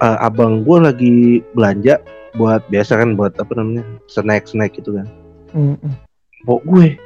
eh, 0.00 0.16
abang 0.18 0.66
gue 0.66 0.76
lagi 0.82 1.14
belanja 1.54 2.02
buat 2.34 2.66
biasa 2.66 2.98
kan 2.98 3.14
buat 3.14 3.38
apa 3.38 3.54
namanya 3.54 3.86
snack 4.06 4.50
snack 4.50 4.74
gitu 4.74 4.98
kan. 4.98 5.06
Mm, 5.54 5.78
mm. 5.78 5.94
Pok 6.42 6.62
gue. 6.66 6.98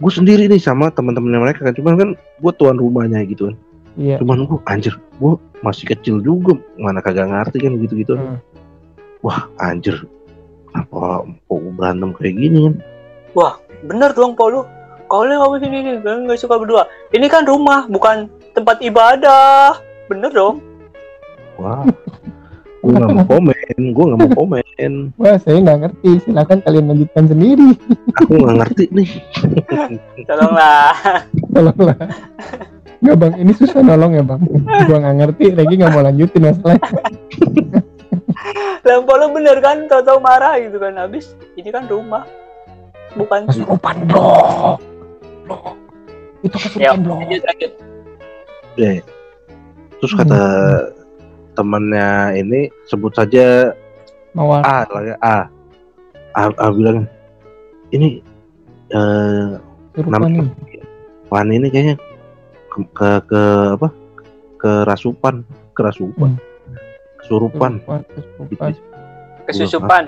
Gue 0.00 0.10
sendiri 0.10 0.48
nih 0.48 0.56
sama 0.56 0.88
teman-temannya 0.88 1.40
mereka 1.40 1.68
kan. 1.68 1.76
Cuman 1.76 1.94
kan 2.00 2.08
gue 2.16 2.52
tuan 2.56 2.80
rumahnya 2.80 3.20
gitu 3.28 3.52
kan 3.52 3.56
iya 3.98 4.16
cuman 4.18 4.46
gue 4.46 4.58
anjir 4.66 4.94
gue 5.18 5.32
masih 5.62 5.84
kecil 5.90 6.18
juga 6.20 6.58
mana 6.78 6.98
kagak 7.00 7.30
ngerti 7.30 7.58
kan 7.62 7.72
gitu 7.78 7.94
gitu 7.98 8.14
Hmm. 8.18 8.38
wah 9.24 9.48
anjir 9.58 10.04
kenapa 10.70 11.24
pok 11.46 11.58
gue 11.62 11.72
berantem 11.78 12.10
kayak 12.14 12.34
gini 12.36 12.58
kan 12.70 12.74
Bener 13.84 14.10
dong, 14.16 14.32
lu. 14.32 14.64
Kalian 15.12 15.36
ngomong 15.36 15.60
sini 15.60 15.84
nih, 15.84 15.94
kalian 16.00 16.24
gak 16.24 16.40
suka 16.40 16.56
berdua. 16.56 16.88
Ini 17.12 17.28
kan 17.28 17.44
rumah, 17.44 17.84
bukan 17.84 18.32
tempat 18.56 18.80
ibadah. 18.80 19.76
Bener 20.08 20.32
dong. 20.32 20.60
wah 21.54 21.86
gue 22.82 22.90
nggak 22.90 23.14
mau 23.14 23.26
komen 23.30 23.78
gue 23.94 24.04
nggak 24.10 24.20
mau 24.26 24.30
komen 24.34 24.92
wah 25.22 25.38
saya 25.38 25.62
nggak 25.62 25.86
ngerti 25.86 26.10
silakan 26.26 26.58
kalian 26.66 26.90
lanjutkan 26.90 27.24
sendiri 27.30 27.78
aku 28.10 28.32
nggak 28.42 28.56
ngerti 28.58 28.84
nih 28.90 29.10
Tolonglah. 30.26 30.92
tolonglah 31.54 31.96
nggak 33.04 33.16
bang 33.20 33.34
ini 33.36 33.52
susah 33.52 33.80
nolong 33.84 34.16
ya 34.16 34.24
bang. 34.24 34.40
Gua 34.88 34.96
nggak 34.98 35.16
ngerti 35.20 35.44
lagi 35.52 35.72
nggak 35.76 35.92
mau 35.92 36.02
lanjutin 36.02 36.40
masalah. 36.42 36.80
Lah, 38.84 39.00
Pak 39.00 39.16
lu 39.16 39.26
bener 39.32 39.56
kan, 39.64 39.88
tau-tau 39.88 40.20
marah 40.20 40.60
gitu 40.60 40.76
kan. 40.76 40.92
Habis, 41.00 41.32
ini 41.56 41.72
kan 41.72 41.88
rumah. 41.88 42.28
Bukan. 43.14 43.46
kesurupan 43.46 44.10
bro 44.10 44.74
bro 45.46 45.78
itu 46.42 46.56
Ya, 46.82 46.90
kesurupan 46.90 46.98
bro 47.06 47.14
lanjut, 47.22 47.42
lanjut. 47.46 47.72
deh 48.74 48.98
terus 50.02 50.12
kata 50.18 50.42
temannya 51.54 52.34
ini 52.42 52.66
sebut 52.90 53.14
saja 53.14 53.70
mawar. 54.34 54.66
A 54.66 54.82
lah 54.90 55.02
ya 55.06 55.16
A. 55.22 55.38
A, 56.34 56.42
A 56.58 56.66
bilang 56.74 57.06
ini 57.94 58.18
eh 58.90 59.62
kesurupan 59.94 60.30
nih. 60.34 60.50
Fan 61.30 61.48
ini 61.54 61.66
kayaknya 61.70 61.94
ke, 62.74 62.82
ke, 62.90 63.08
ke 63.30 63.42
apa? 63.78 63.88
Kerasupan 64.58 65.46
kerasupan 65.78 66.34
kesurupan. 67.22 67.72
Kesurupan 67.78 68.02
kesurupan. 68.10 68.72
Kesusupan. 69.46 70.04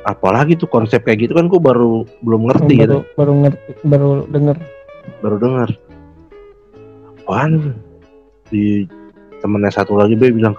apalagi 0.00 0.56
tuh 0.56 0.64
konsep 0.64 1.04
kayak 1.04 1.28
gitu 1.28 1.36
kan 1.36 1.44
gue 1.44 1.60
baru 1.60 2.08
belum 2.24 2.48
ngerti 2.48 2.72
baru, 2.72 2.80
gitu. 2.80 2.96
baru 3.20 3.32
ngerti 3.44 3.70
baru 3.84 4.10
denger. 4.32 4.56
Baru 5.20 5.36
dengar 5.36 5.68
apaan 7.20 7.76
di 8.48 8.88
temennya 9.44 9.68
satu 9.68 10.00
lagi 10.00 10.16
be 10.16 10.32
bilang 10.32 10.56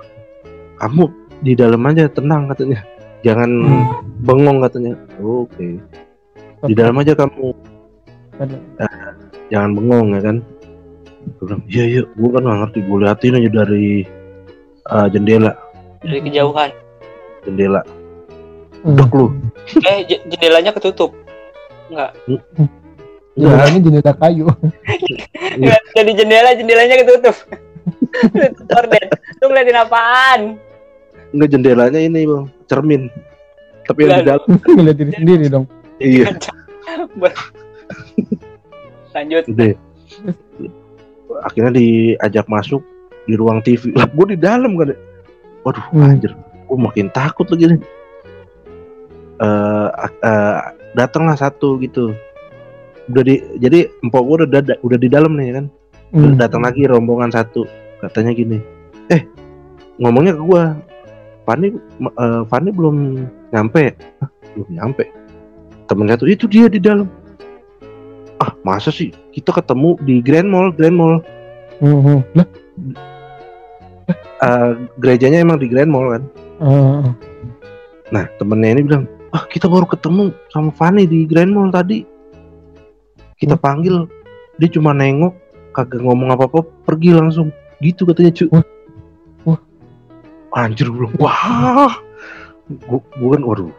kamu 0.77 1.09
di 1.41 1.57
dalam 1.57 1.81
aja 1.89 2.05
tenang 2.13 2.53
katanya. 2.53 2.85
Jangan 3.25 3.49
Hmm. 3.49 3.85
bengong 4.21 4.61
katanya. 4.61 4.93
Oke. 5.21 5.81
Di 6.69 6.73
dalam 6.77 7.01
aja 7.01 7.17
kamu. 7.17 7.53
Ada- 8.37 8.61
jangan 9.49 9.71
bengong 9.73 10.07
ya 10.17 10.21
kan 10.21 10.37
gue 11.21 11.43
bilang 11.43 11.61
iya 11.65 11.83
iya 11.87 12.01
gue 12.05 12.29
kan 12.29 12.41
nggak 12.41 12.59
ngerti 12.59 12.79
gue 12.81 12.97
liatin 12.99 13.37
aja 13.37 13.49
dari 13.55 13.85
uh, 14.87 15.07
jendela 15.07 15.51
Dari 16.01 16.19
kejauhan. 16.21 16.69
jendela 17.43 17.81
Hmm. 18.81 18.97
dek 18.97 19.13
lu 19.13 19.29
Eh, 19.85 20.01
jendelanya 20.25 20.73
ketutup. 20.73 21.13
Enggak. 21.87 22.17
jendelanya 23.37 23.77
jendela 23.77 24.11
kayu 24.17 24.49
Enggak, 25.61 25.81
jadi 25.93 26.11
jendela, 26.17 26.49
jendelanya 26.57 26.95
ketutup. 26.97 27.35
Tutup 28.25 28.73
Orden. 28.73 29.05
Lu 29.37 29.45
ngeliatin 29.47 29.77
apaan? 29.77 30.41
Enggak 31.29 31.49
jendelanya 31.51 31.99
ini 32.01 32.25
bang 32.25 32.45
cermin 32.65 33.01
tapi 33.81 34.05
yang 34.05 34.17
di 34.17 34.25
dalam 34.25 34.45
ngeliat 34.77 34.97
diri 34.97 35.11
sendiri 35.13 35.45
dong 35.47 35.65
iya 35.97 36.25
Lanjut. 39.11 39.43
Akhirnya 41.43 41.71
diajak 41.77 42.45
masuk 42.51 42.83
di 43.29 43.37
ruang 43.37 43.61
TV 43.61 43.93
lah 43.93 44.09
gue 44.09 44.33
di 44.33 44.37
dalam 44.39 44.75
kan 44.75 44.91
waduh 45.61 45.85
Hmm. 45.93 46.17
anjir. 46.17 46.33
Gue 46.65 46.77
makin 46.79 47.11
takut 47.13 47.45
lagi 47.51 47.75
nih 47.75 47.81
eh 49.41 49.87
eh, 50.23 50.59
datanglah 50.93 51.37
satu 51.37 51.77
gitu. 51.81 52.13
Udah 53.09 53.23
di 53.25 53.41
jadi 53.57 53.89
empok 54.05 54.21
gue 54.25 54.35
udah 54.47 54.61
udah 54.81 54.97
di 54.99 55.09
dalam 55.09 55.37
nih 55.37 55.61
kan. 55.61 55.65
Hmm. 56.11 56.35
datang 56.35 56.65
lagi 56.67 56.83
rombongan 56.89 57.31
satu. 57.31 57.63
Katanya 58.03 58.35
gini 58.35 58.57
eh 59.13 59.23
ngomongnya 60.01 60.35
ke 60.35 60.43
gua. 60.43 60.75
Fani 61.45 61.73
eh, 61.73 62.41
Fani 62.47 62.69
belum 62.69 63.25
nyampe. 63.49 63.95
Hah, 64.21 64.29
belum 64.57 64.69
nyampe? 64.77 65.03
Temen 65.89 66.07
satu 66.07 66.25
itu 66.29 66.45
dia 66.47 66.69
di 66.71 66.79
dalam. 66.79 67.09
Ah 68.41 68.55
masa 68.65 68.89
sih 68.89 69.13
kita 69.31 69.51
ketemu 69.55 69.95
di 70.03 70.19
Grand 70.19 70.47
Mall 70.47 70.71
Grand 70.75 70.95
Mall. 70.95 71.15
Lah, 72.35 72.47
Eh, 74.41 74.71
gerejanya 74.97 75.45
emang 75.45 75.61
di 75.61 75.69
Grand 75.69 75.85
Mall 75.87 76.17
kan? 76.17 76.23
Ah, 76.61 77.13
nah 78.09 78.25
temennya 78.41 78.73
ini 78.77 78.81
bilang 78.89 79.05
ah 79.29 79.45
kita 79.45 79.69
baru 79.69 79.85
ketemu 79.85 80.33
sama 80.49 80.73
Fani 80.73 81.05
di 81.05 81.29
Grand 81.29 81.53
Mall 81.53 81.69
tadi. 81.69 82.01
Kita 83.37 83.53
panggil 83.53 84.09
dia 84.57 84.69
cuma 84.69 84.97
nengok 84.97 85.37
kagak 85.77 86.01
ngomong 86.01 86.33
apa-apa 86.33 86.65
pergi 86.85 87.13
langsung. 87.13 87.53
Gitu 87.85 88.01
katanya 88.05 88.33
cu. 88.33 88.45
Wah. 88.49 88.65
Wah. 89.45 89.59
anjir 90.57 90.89
gue 90.89 90.97
bilang 91.05 91.15
wah. 91.21 91.93
Gua, 92.89 92.99
gua 93.21 93.29
kan 93.37 93.43
waduh 93.45 93.71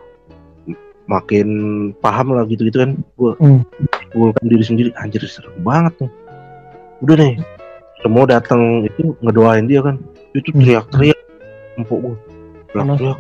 makin 1.11 1.49
paham 1.99 2.39
lah 2.39 2.47
gitu 2.47 2.71
gitu 2.71 2.79
kan 2.87 2.91
gue 3.19 3.33
Hmm. 3.43 3.61
Kan 4.13 4.45
diri 4.45 4.65
sendiri. 4.65 4.89
Anjir 4.97 5.25
serem 5.25 5.53
banget 5.61 5.97
tuh. 5.99 6.11
Udah 7.01 7.17
nih 7.17 7.35
semua 8.01 8.25
datang 8.25 8.85
itu 8.85 9.17
ngedoain 9.21 9.67
dia 9.67 9.81
kan. 9.81 9.97
Itu 10.33 10.53
Hmm. 10.53 10.61
teriak-teriak. 10.61 11.19
Empuk 11.77 11.99
gue 12.01 12.15
teriak-teriak 12.71 13.19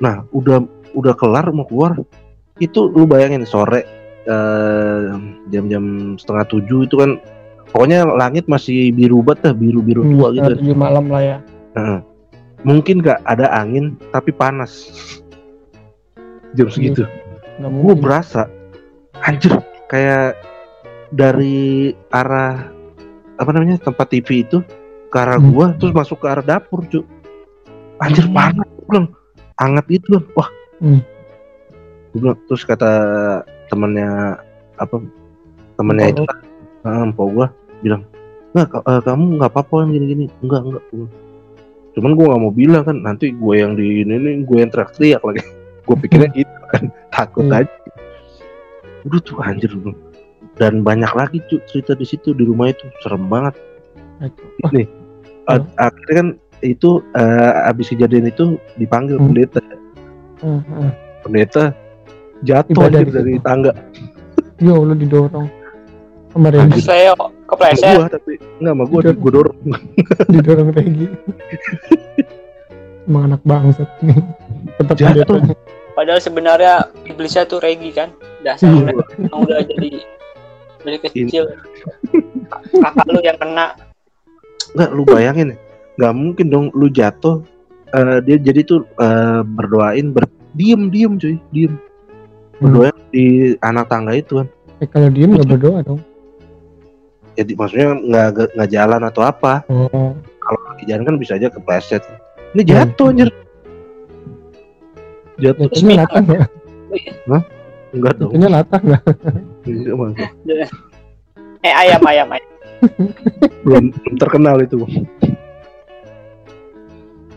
nah 0.00 0.24
udah 0.32 0.64
udah 0.92 1.12
kelar 1.12 1.52
mau 1.52 1.64
keluar. 1.64 1.92
Itu 2.56 2.88
lu 2.88 3.04
bayangin 3.04 3.44
sore 3.44 3.84
eh, 4.20 5.04
jam-jam 5.48 6.14
setengah 6.16 6.44
tujuh 6.46 6.84
itu 6.84 6.96
kan 6.96 7.16
pokoknya 7.68 8.04
langit 8.06 8.44
masih 8.46 8.92
biru 8.92 9.20
banget 9.20 9.50
dah 9.50 9.54
biru 9.54 9.80
biru 9.80 10.00
Hmm, 10.00 10.12
tua 10.14 10.28
gitu. 10.30 10.52
tujuh 10.56 10.76
malam 10.76 11.08
lah 11.08 11.20
ya. 11.20 11.36
Heeh. 11.74 12.00
mungkin 12.60 13.00
gak 13.00 13.24
ada 13.24 13.48
angin 13.50 13.96
tapi 14.12 14.28
panas. 14.30 14.92
Jam 16.52 16.68
segitu. 16.68 17.08
Nggak 17.56 17.72
gue 17.72 17.94
berasa 17.96 18.42
anjir 19.22 19.52
kayak 19.86 20.36
dari 21.10 21.90
arah 22.08 22.70
apa 23.36 23.50
namanya 23.50 23.80
tempat 23.80 24.06
TV 24.08 24.44
itu 24.44 24.58
ke 25.08 25.16
arah 25.16 25.36
Hmm. 25.36 25.50
gua 25.50 25.66
terus 25.74 25.90
masuk 25.90 26.20
ke 26.20 26.26
arah 26.26 26.42
dapur 26.42 26.84
cu 26.84 27.02
anjir 27.98 28.24
Hmm. 28.24 28.34
panas 28.34 28.66
gue 28.68 28.84
bilang 28.86 29.06
hangat 29.56 29.84
gitu 29.88 30.06
kan 30.12 30.24
wah 30.34 30.50
Hmm. 30.80 31.00
Gua 32.10 32.18
bilang, 32.22 32.38
terus 32.44 32.62
kata 32.64 32.90
temannya 33.66 34.38
apa 34.74 34.96
temannya 35.76 36.06
itu 36.08 36.22
Empok 36.22 36.30
kan 36.30 36.38
ah, 36.82 37.02
empok 37.04 37.28
gua 37.30 37.46
bilang 37.80 38.02
nggak 38.50 38.66
eh, 38.82 39.00
kamu 39.00 39.22
nggak 39.36 39.50
apa-apa 39.52 39.74
kan 39.76 39.88
gini-gini 39.88 40.24
enggak 40.40 40.60
enggak 40.64 40.84
Gua 40.84 40.96
bilang. 40.96 41.12
cuman 41.90 42.10
gua 42.14 42.24
nggak 42.26 42.40
mau 42.40 42.52
bilang 42.52 42.82
kan 42.82 42.96
nanti 42.98 43.26
gue 43.30 43.54
yang 43.56 43.74
di 43.74 44.02
ini 44.02 44.14
nih 44.16 44.34
gue 44.42 44.58
yang 44.58 44.70
teriak-teriak 44.70 45.22
lagi 45.22 45.42
gue 45.86 45.96
pikirnya 45.98 46.30
gitu 46.32 46.54
kan 46.68 46.82
takut 47.10 47.44
Iya. 47.44 47.62
aja 47.62 47.74
udah 49.02 49.20
tuh 49.20 49.38
anjir 49.40 49.72
gua. 49.76 49.94
dan 50.56 50.80
banyak 50.80 51.08
lagi 51.10 51.40
cuy 51.46 51.60
cerita 51.64 51.92
di 51.92 52.04
situ 52.04 52.32
di 52.32 52.42
rumah 52.42 52.68
itu 52.68 52.84
serem 53.00 53.24
banget 53.26 53.54
Wah, 54.60 54.70
nih 54.70 54.84
a- 55.46 55.64
akhirnya 55.80 56.14
kan 56.14 56.28
itu 56.60 56.90
eh, 57.12 57.52
abis 57.66 57.90
kejadian 57.90 58.28
itu 58.28 58.44
dipanggil 58.74 59.16
Hmm. 59.16 59.26
pendeta 59.26 59.60
hmm, 60.40 60.60
hmm. 60.62 60.90
pendeta 61.22 61.64
jatuh 62.42 62.72
Ibadah 62.74 63.00
dari 63.06 63.34
tangga 63.38 63.72
ya 64.58 64.72
Allah 64.72 64.92
didorong 64.94 65.48
sama 66.30 66.46
Regi 66.48 66.80
Sleo, 66.80 67.14
Sama 67.16 67.26
kepleset. 67.48 67.90
gua 67.90 68.06
tapi 68.06 68.32
enggak 68.60 68.72
sama 68.72 68.84
gua 68.86 69.00
Jatuh. 69.02 69.16
gue 69.18 69.32
dorong 69.32 69.58
didorong 70.34 70.68
Regi 70.70 71.06
emang 73.04 73.22
anak 73.26 73.42
bangsat 73.42 73.88
nih 74.00 74.20
tetap 74.76 74.96
Jatuh. 74.96 75.40
Padahal 75.90 76.20
sebenarnya 76.22 76.74
iblisnya 77.04 77.44
tuh 77.44 77.58
Regi 77.58 77.90
kan. 77.90 78.08
Dasar 78.40 78.72
Iya. 78.72 78.92
udah, 78.96 79.06
yang 79.20 79.38
udah 79.44 79.58
jadi 79.68 79.88
dari 80.80 80.98
kecil. 81.04 81.44
Kakak 82.72 83.06
lu 83.12 83.20
yang 83.20 83.36
kena. 83.36 83.76
Enggak 84.72 84.90
lu 84.96 85.02
bayangin 85.04 85.52
ya. 85.52 85.56
Nggak 86.00 86.14
mungkin 86.16 86.46
dong 86.48 86.66
lu 86.72 86.88
jatuh 86.88 87.44
eh, 87.92 88.18
dia 88.24 88.36
jadi 88.40 88.60
tuh 88.64 88.88
eh, 88.96 89.40
berdoain 89.44 90.08
ber 90.08 90.24
diem 90.56 90.88
diem 90.88 91.20
cuy 91.20 91.36
diem. 91.52 91.76
Berdoa 92.60 92.92
di 93.12 93.56
anak 93.60 93.92
tangga 93.92 94.16
itu 94.16 94.40
kan. 94.40 94.48
Eh, 94.80 94.88
kalau 94.88 95.08
diem 95.12 95.36
nggak 95.36 95.48
berdoa 95.48 95.78
dong. 95.84 96.00
Jadi 97.36 97.52
maksudnya 97.56 97.86
nggak 97.94 98.26
nggak- 98.32 98.52
nggak 98.56 98.70
jalan 98.72 99.00
atau 99.04 99.22
apa. 99.24 99.64
Oh. 99.68 100.16
Kalau 100.40 100.60
lagi 100.72 100.84
jalan 100.88 101.04
kan 101.04 101.16
bisa 101.20 101.36
aja 101.36 101.52
kepleset. 101.52 102.02
Ini 102.56 102.62
jatuh 102.64 103.12
anjir. 103.12 103.28
Jatuh. 105.40 105.68
jatuhnya 105.68 106.04
latah 106.04 106.20
nggak 106.20 106.40
enggak 107.90 108.14
dong 108.18 108.30
jatuhnya 108.32 108.48
latah 108.50 108.80
nggak 108.80 109.02
Enggak, 109.66 109.94
Bang. 109.94 110.12
Eh 111.60 111.74
ayam 111.76 112.00
ayam 112.08 112.28
ayam. 112.32 112.48
belum 113.68 113.92
belum 113.92 114.14
terkenal 114.16 114.56
itu 114.64 114.80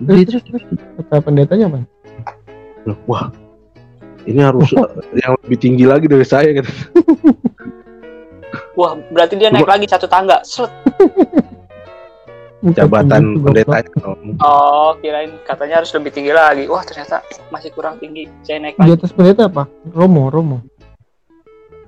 terus 0.08 0.24
terus 0.24 0.44
terus 0.48 0.64
kata 1.04 1.20
pendetanya 1.20 1.68
apa 1.68 1.80
Loh, 2.88 2.96
wah 3.08 3.28
ini 4.24 4.40
harus 4.40 4.72
yang 5.24 5.36
lebih 5.44 5.60
tinggi 5.60 5.84
lagi 5.84 6.08
dari 6.08 6.24
saya 6.24 6.56
gitu 6.56 6.72
Wah 8.74 8.98
berarti 9.14 9.38
dia 9.38 9.54
naik 9.54 9.70
lagi 9.70 9.86
satu 9.86 10.10
tangga. 10.10 10.42
Seret. 10.42 10.74
Jabatan 12.64 13.44
begitu, 13.44 13.44
pendetanya 13.44 13.92
dong. 14.00 14.22
Oh 14.40 14.96
kirain 15.04 15.36
katanya 15.44 15.84
harus 15.84 15.92
lebih 15.92 16.16
tinggi 16.16 16.32
lagi. 16.32 16.64
Wah 16.72 16.80
ternyata 16.88 17.20
masih 17.52 17.76
kurang 17.76 18.00
tinggi. 18.00 18.32
Saya 18.48 18.64
naik 18.64 18.80
goblok. 18.80 18.88
di 18.88 18.92
lagi. 18.92 19.00
atas 19.04 19.12
pendeta 19.12 19.44
apa 19.52 19.64
Romo 19.92 20.32
Romo 20.32 20.58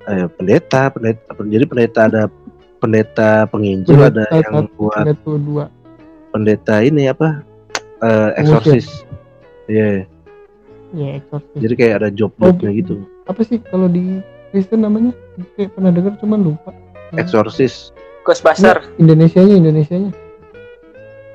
eh, 0.06 0.26
pendeta, 0.30 0.90
pendeta, 0.90 1.34
jadi 1.34 1.64
pendeta 1.66 2.00
ada 2.06 2.22
pendeta 2.78 3.30
penginjil, 3.50 3.98
ada 3.98 4.22
Pendeta 4.30 4.36
yang 4.38 4.54
satu, 4.54 4.74
buat 4.78 5.02
pendeta 5.02 5.30
dua 5.42 5.64
pendeta 6.30 6.74
ini 6.84 7.02
apa, 7.10 7.28
eh, 8.04 8.30
eksorsis. 8.38 8.86
Iya, 9.66 10.06
ya 10.94 11.08
eksorsis 11.18 11.58
jadi 11.58 11.74
kayak 11.74 11.94
ada 12.02 12.08
job-jobnya 12.14 12.70
gitu, 12.76 13.02
apa 13.26 13.40
sih 13.42 13.58
kalau 13.66 13.90
di 13.90 14.22
Kristen 14.54 14.86
namanya 14.86 15.10
kayak 15.58 15.74
pernah 15.74 15.90
dengar 15.90 16.14
cuman 16.22 16.40
lupa 16.54 16.70
eksorsis 17.18 17.90
Ghostbuster. 18.22 18.82
Indonesia 18.98 19.42
nya 19.42 19.54
Indonesia 19.58 19.96
nya 19.98 20.10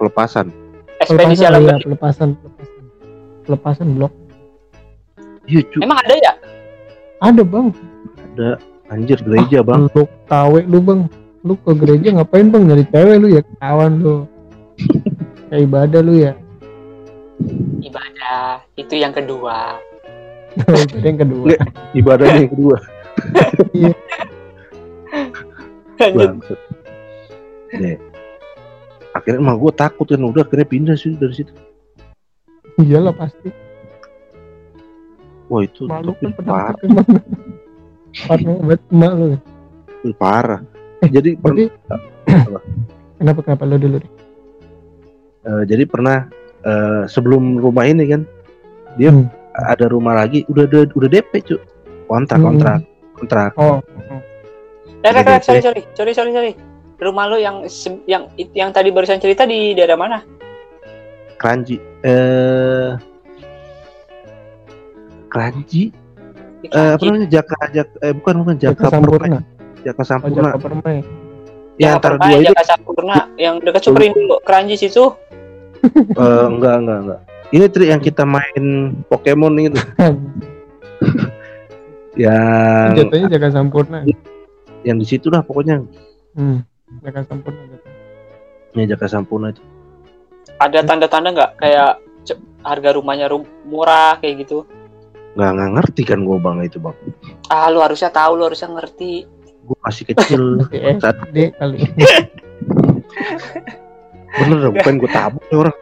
pelepasan. 0.02 0.50
Ekspedisi 0.98 1.46
pelepasan 1.46 1.48
alam 1.48 1.62
ya, 1.62 1.76
pelepasan 1.78 2.30
pelepasan 2.34 2.82
pelepasan 3.42 3.88
blok 3.94 4.14
Iya 5.44 5.62
cu, 5.68 5.78
Emang 5.82 5.98
ada 6.00 6.14
ya? 6.16 6.34
ada 7.20 7.42
bang 7.42 7.68
ada 8.34 8.50
anjir 8.88 9.18
gereja 9.20 9.62
Ah, 9.62 9.66
bang. 9.66 9.82
lu 9.88 10.04
tawe 10.26 10.60
lu 10.62 10.78
bang 10.80 11.00
lu 11.42 11.54
ke 11.56 11.72
gereja 11.76 12.08
ngapain 12.14 12.50
bang 12.50 12.64
nyari 12.66 12.86
cewek 12.88 13.18
lu 13.18 13.28
ya 13.30 13.42
kawan 13.58 13.94
lu 13.98 14.16
kayak 15.48 15.62
ibadah 15.68 16.02
lu 16.02 16.14
ya 16.18 16.34
Ibadah. 17.82 18.62
Itu 18.78 18.94
yang 18.94 19.10
kedua. 19.12 19.82
Ibadah 20.62 21.02
yang 21.02 21.18
kedua 21.18 21.46
Nggak. 21.50 21.62
Ibadahnya 21.98 22.38
yang 22.38 22.52
kedua. 22.54 22.78
Bangsat. 25.98 26.60
Nih. 27.74 27.98
Akhirnya 29.12 29.40
emang 29.40 29.58
gue 29.58 29.72
takut 29.72 30.06
kan 30.06 30.20
udah 30.20 30.42
akhirnya 30.42 30.66
pindah 30.66 30.96
sih 30.96 31.14
dari 31.14 31.36
situ. 31.36 31.52
iyalah 32.80 33.12
pasti 33.12 33.52
Wah 35.46 35.62
itu 35.62 35.84
malu 35.84 36.16
kan 36.16 36.32
parah, 36.40 36.72
parah 38.24 38.40
banget 38.64 38.80
emak 38.88 39.12
lu 40.02 40.14
parah. 40.16 40.62
Jadi 41.04 41.36
per- 41.36 41.52
tapi 41.52 42.08
kenapa 43.20 43.40
kenapa 43.44 43.64
lu 43.68 43.76
dulu 43.76 43.96
deh 44.00 44.12
eh, 45.44 45.64
jadi 45.68 45.84
pernah 45.84 46.32
eh, 46.64 47.04
sebelum 47.06 47.60
rumah 47.60 47.84
ini 47.84 48.08
kan 48.08 48.22
dia 48.96 49.12
Hmm. 49.12 49.28
ada 49.52 49.86
rumah 49.86 50.16
lagi 50.16 50.48
udah 50.48 50.64
udah, 50.64 50.82
udah 50.90 51.10
DP 51.12 51.32
cu 51.44 51.56
kontrak 52.08 52.40
Hmm. 52.40 52.48
kontrak 52.48 52.80
kontrak 53.14 53.52
oh 53.58 53.84
Eh, 55.02 55.10
Rek, 55.10 55.26
DP. 55.26 55.42
sorry, 55.42 55.62
sorry, 55.62 55.82
sorry, 55.92 56.14
sorry, 56.14 56.32
sorry. 56.32 56.54
Rumah 57.02 57.26
lu 57.34 57.38
yang 57.42 57.66
yang 58.06 58.30
yang 58.54 58.70
tadi 58.70 58.94
barusan 58.94 59.18
cerita 59.18 59.50
di 59.50 59.74
daerah 59.74 59.98
mana? 59.98 60.22
keranji 61.42 61.82
eh 62.06 62.94
keranji? 65.34 65.90
Di 66.62 66.70
eh, 66.70 66.94
apa 66.94 67.02
Kranji. 67.02 67.10
namanya? 67.10 67.28
Jaka 67.34 67.58
jak 67.74 67.90
eh 68.06 68.14
bukan 68.14 68.34
bukan 68.46 68.56
jaka 68.62 68.78
Jaka 68.78 68.94
Sampurna. 68.94 69.40
Jaka 69.82 69.98
oh, 69.98 70.06
sampurna. 70.06 70.50
Jaka 70.54 70.62
Permai 70.62 70.94
ya. 70.94 71.04
Jaka 71.82 71.94
antara 71.98 72.16
Permai, 72.22 72.30
dua 72.30 72.38
itu 72.38 72.54
Jaka 72.54 72.66
Sampurna, 72.70 73.18
yang 73.42 73.56
dekat 73.58 73.82
Superindo, 73.82 74.38
Keranji 74.46 74.76
situ. 74.78 75.06
eh, 75.82 76.46
enggak 76.46 76.76
enggak 76.86 76.98
enggak. 77.02 77.20
Ini 77.52 77.66
trik 77.74 77.90
yang 77.90 78.02
kita 78.06 78.24
main 78.24 78.64
Pokemon 79.10 79.58
itu 79.58 79.82
yang 82.22 82.94
jatuhnya 82.94 83.34
Jaka 83.34 83.50
Sampurna. 83.50 84.06
Yang 84.86 84.98
di 85.02 85.06
situ 85.10 85.34
lah 85.34 85.42
pokoknya. 85.42 85.82
Hmm. 86.38 86.62
Jaka 87.00 87.24
Sampurna 87.24 87.62
jatuh. 87.72 87.92
ya 88.72 88.84
jaka 88.92 89.08
sampurna 89.08 89.48
itu. 89.52 89.64
Ada 90.60 90.80
tanda-tanda 90.84 91.30
nggak? 91.32 91.52
Kayak 91.58 91.92
harga 92.62 92.90
rumahnya 92.94 93.26
rum- 93.32 93.50
murah 93.66 94.20
kayak 94.20 94.46
gitu? 94.46 94.68
nggak 95.32 95.48
nggak 95.56 95.72
ngerti 95.80 96.02
kan 96.04 96.20
gua 96.28 96.38
bang 96.44 96.60
itu 96.68 96.76
bang. 96.78 96.92
Ah, 97.48 97.72
lu 97.72 97.80
harusnya 97.80 98.12
tahu, 98.12 98.36
lu 98.36 98.44
harusnya 98.52 98.68
ngerti. 98.76 99.24
gua 99.64 99.78
masih 99.88 100.04
kecil. 100.12 100.60
Saat 101.04 101.32
SD 101.32 101.56
kali. 101.56 101.78
Bener 104.32 104.58
dah, 104.60 104.72
bukan 104.76 104.94
gua 105.00 105.10
tabuk 105.12 105.44
nih 105.48 105.58
orang. 105.58 105.78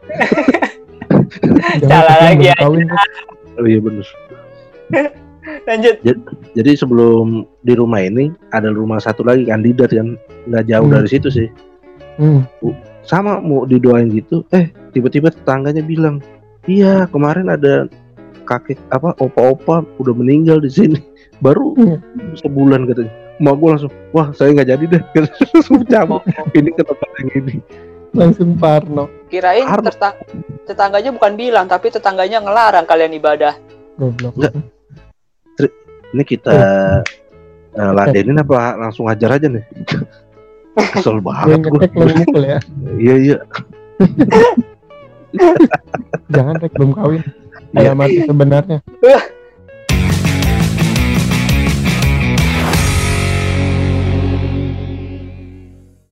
Salah 1.81 2.17
lagi 2.29 2.45
ya. 2.49 2.55
oh 2.61 3.65
iya 3.67 3.79
bener 3.81 4.07
Lanjut. 5.69 5.95
jadi 6.51 6.71
sebelum 6.73 7.25
di 7.61 7.73
rumah 7.73 8.01
ini 8.01 8.33
ada 8.49 8.67
rumah 8.67 8.97
satu 8.97 9.21
lagi 9.21 9.45
kandidat 9.45 9.89
kan 9.89 10.17
nggak 10.45 10.65
jauh 10.65 10.83
Hmm. 10.83 10.95
dari 10.95 11.07
situ 11.07 11.29
sih 11.29 11.47
hmm. 12.17 12.41
sama 13.03 13.37
mau 13.37 13.63
didoain 13.63 14.09
gitu 14.09 14.41
eh 14.49 14.67
tiba-tiba 14.89 15.29
tetangganya 15.29 15.79
bilang 15.79 16.25
iya 16.65 17.05
kemarin 17.05 17.47
ada 17.47 17.85
kakek 18.43 18.81
apa 18.89 19.13
opa-opa 19.15 19.85
udah 19.95 20.13
meninggal 20.13 20.57
di 20.57 20.67
sini 20.67 20.99
baru 21.45 21.77
Iya. 21.77 21.97
sebulan 22.35 22.83
katanya 22.83 23.13
mak 23.37 23.55
gue 23.55 23.69
langsung 23.69 23.93
wah 24.09 24.33
saya 24.33 24.51
nggak 24.51 24.69
jadi 24.69 24.83
deh 24.89 25.01
langsung 25.53 25.85
cabut 25.85 26.25
ini 26.51 26.69
ke 26.69 26.81
tempat 26.81 27.09
yang 27.15 27.29
ini 27.37 27.55
langsung 28.09 28.57
Parno 28.57 29.05
Kirain 29.29 29.69
tetang- 29.85 30.17
tetangganya 30.65 31.09
bukan 31.09 31.33
bilang, 31.33 31.65
tapi 31.65 31.89
tetangganya 31.89 32.37
ngelarang 32.39 32.85
kalian 32.85 33.09
ibadah. 33.11 33.53
goblok 33.95 34.33
Enggak. 34.35 34.53
Ini 36.13 36.23
kita 36.25 36.53
eh, 37.75 37.91
ladenin 37.93 38.41
apa 38.41 38.77
langsung 38.77 39.09
ajar 39.09 39.37
aja 39.37 39.47
nih? 39.49 39.65
Kesel 40.95 41.19
banget 41.19 41.67
gue 41.67 41.87
mukul 41.91 42.43
ya. 42.45 42.59
Iya 43.03 43.15
iya. 43.19 43.37
Jangan 46.33 46.57
rek 46.57 46.73
belum 46.73 46.91
kawin. 46.95 47.21
Iya. 47.69 47.93
kayak 47.93 47.95
mati 48.01 48.19
sebenarnya 48.25 48.79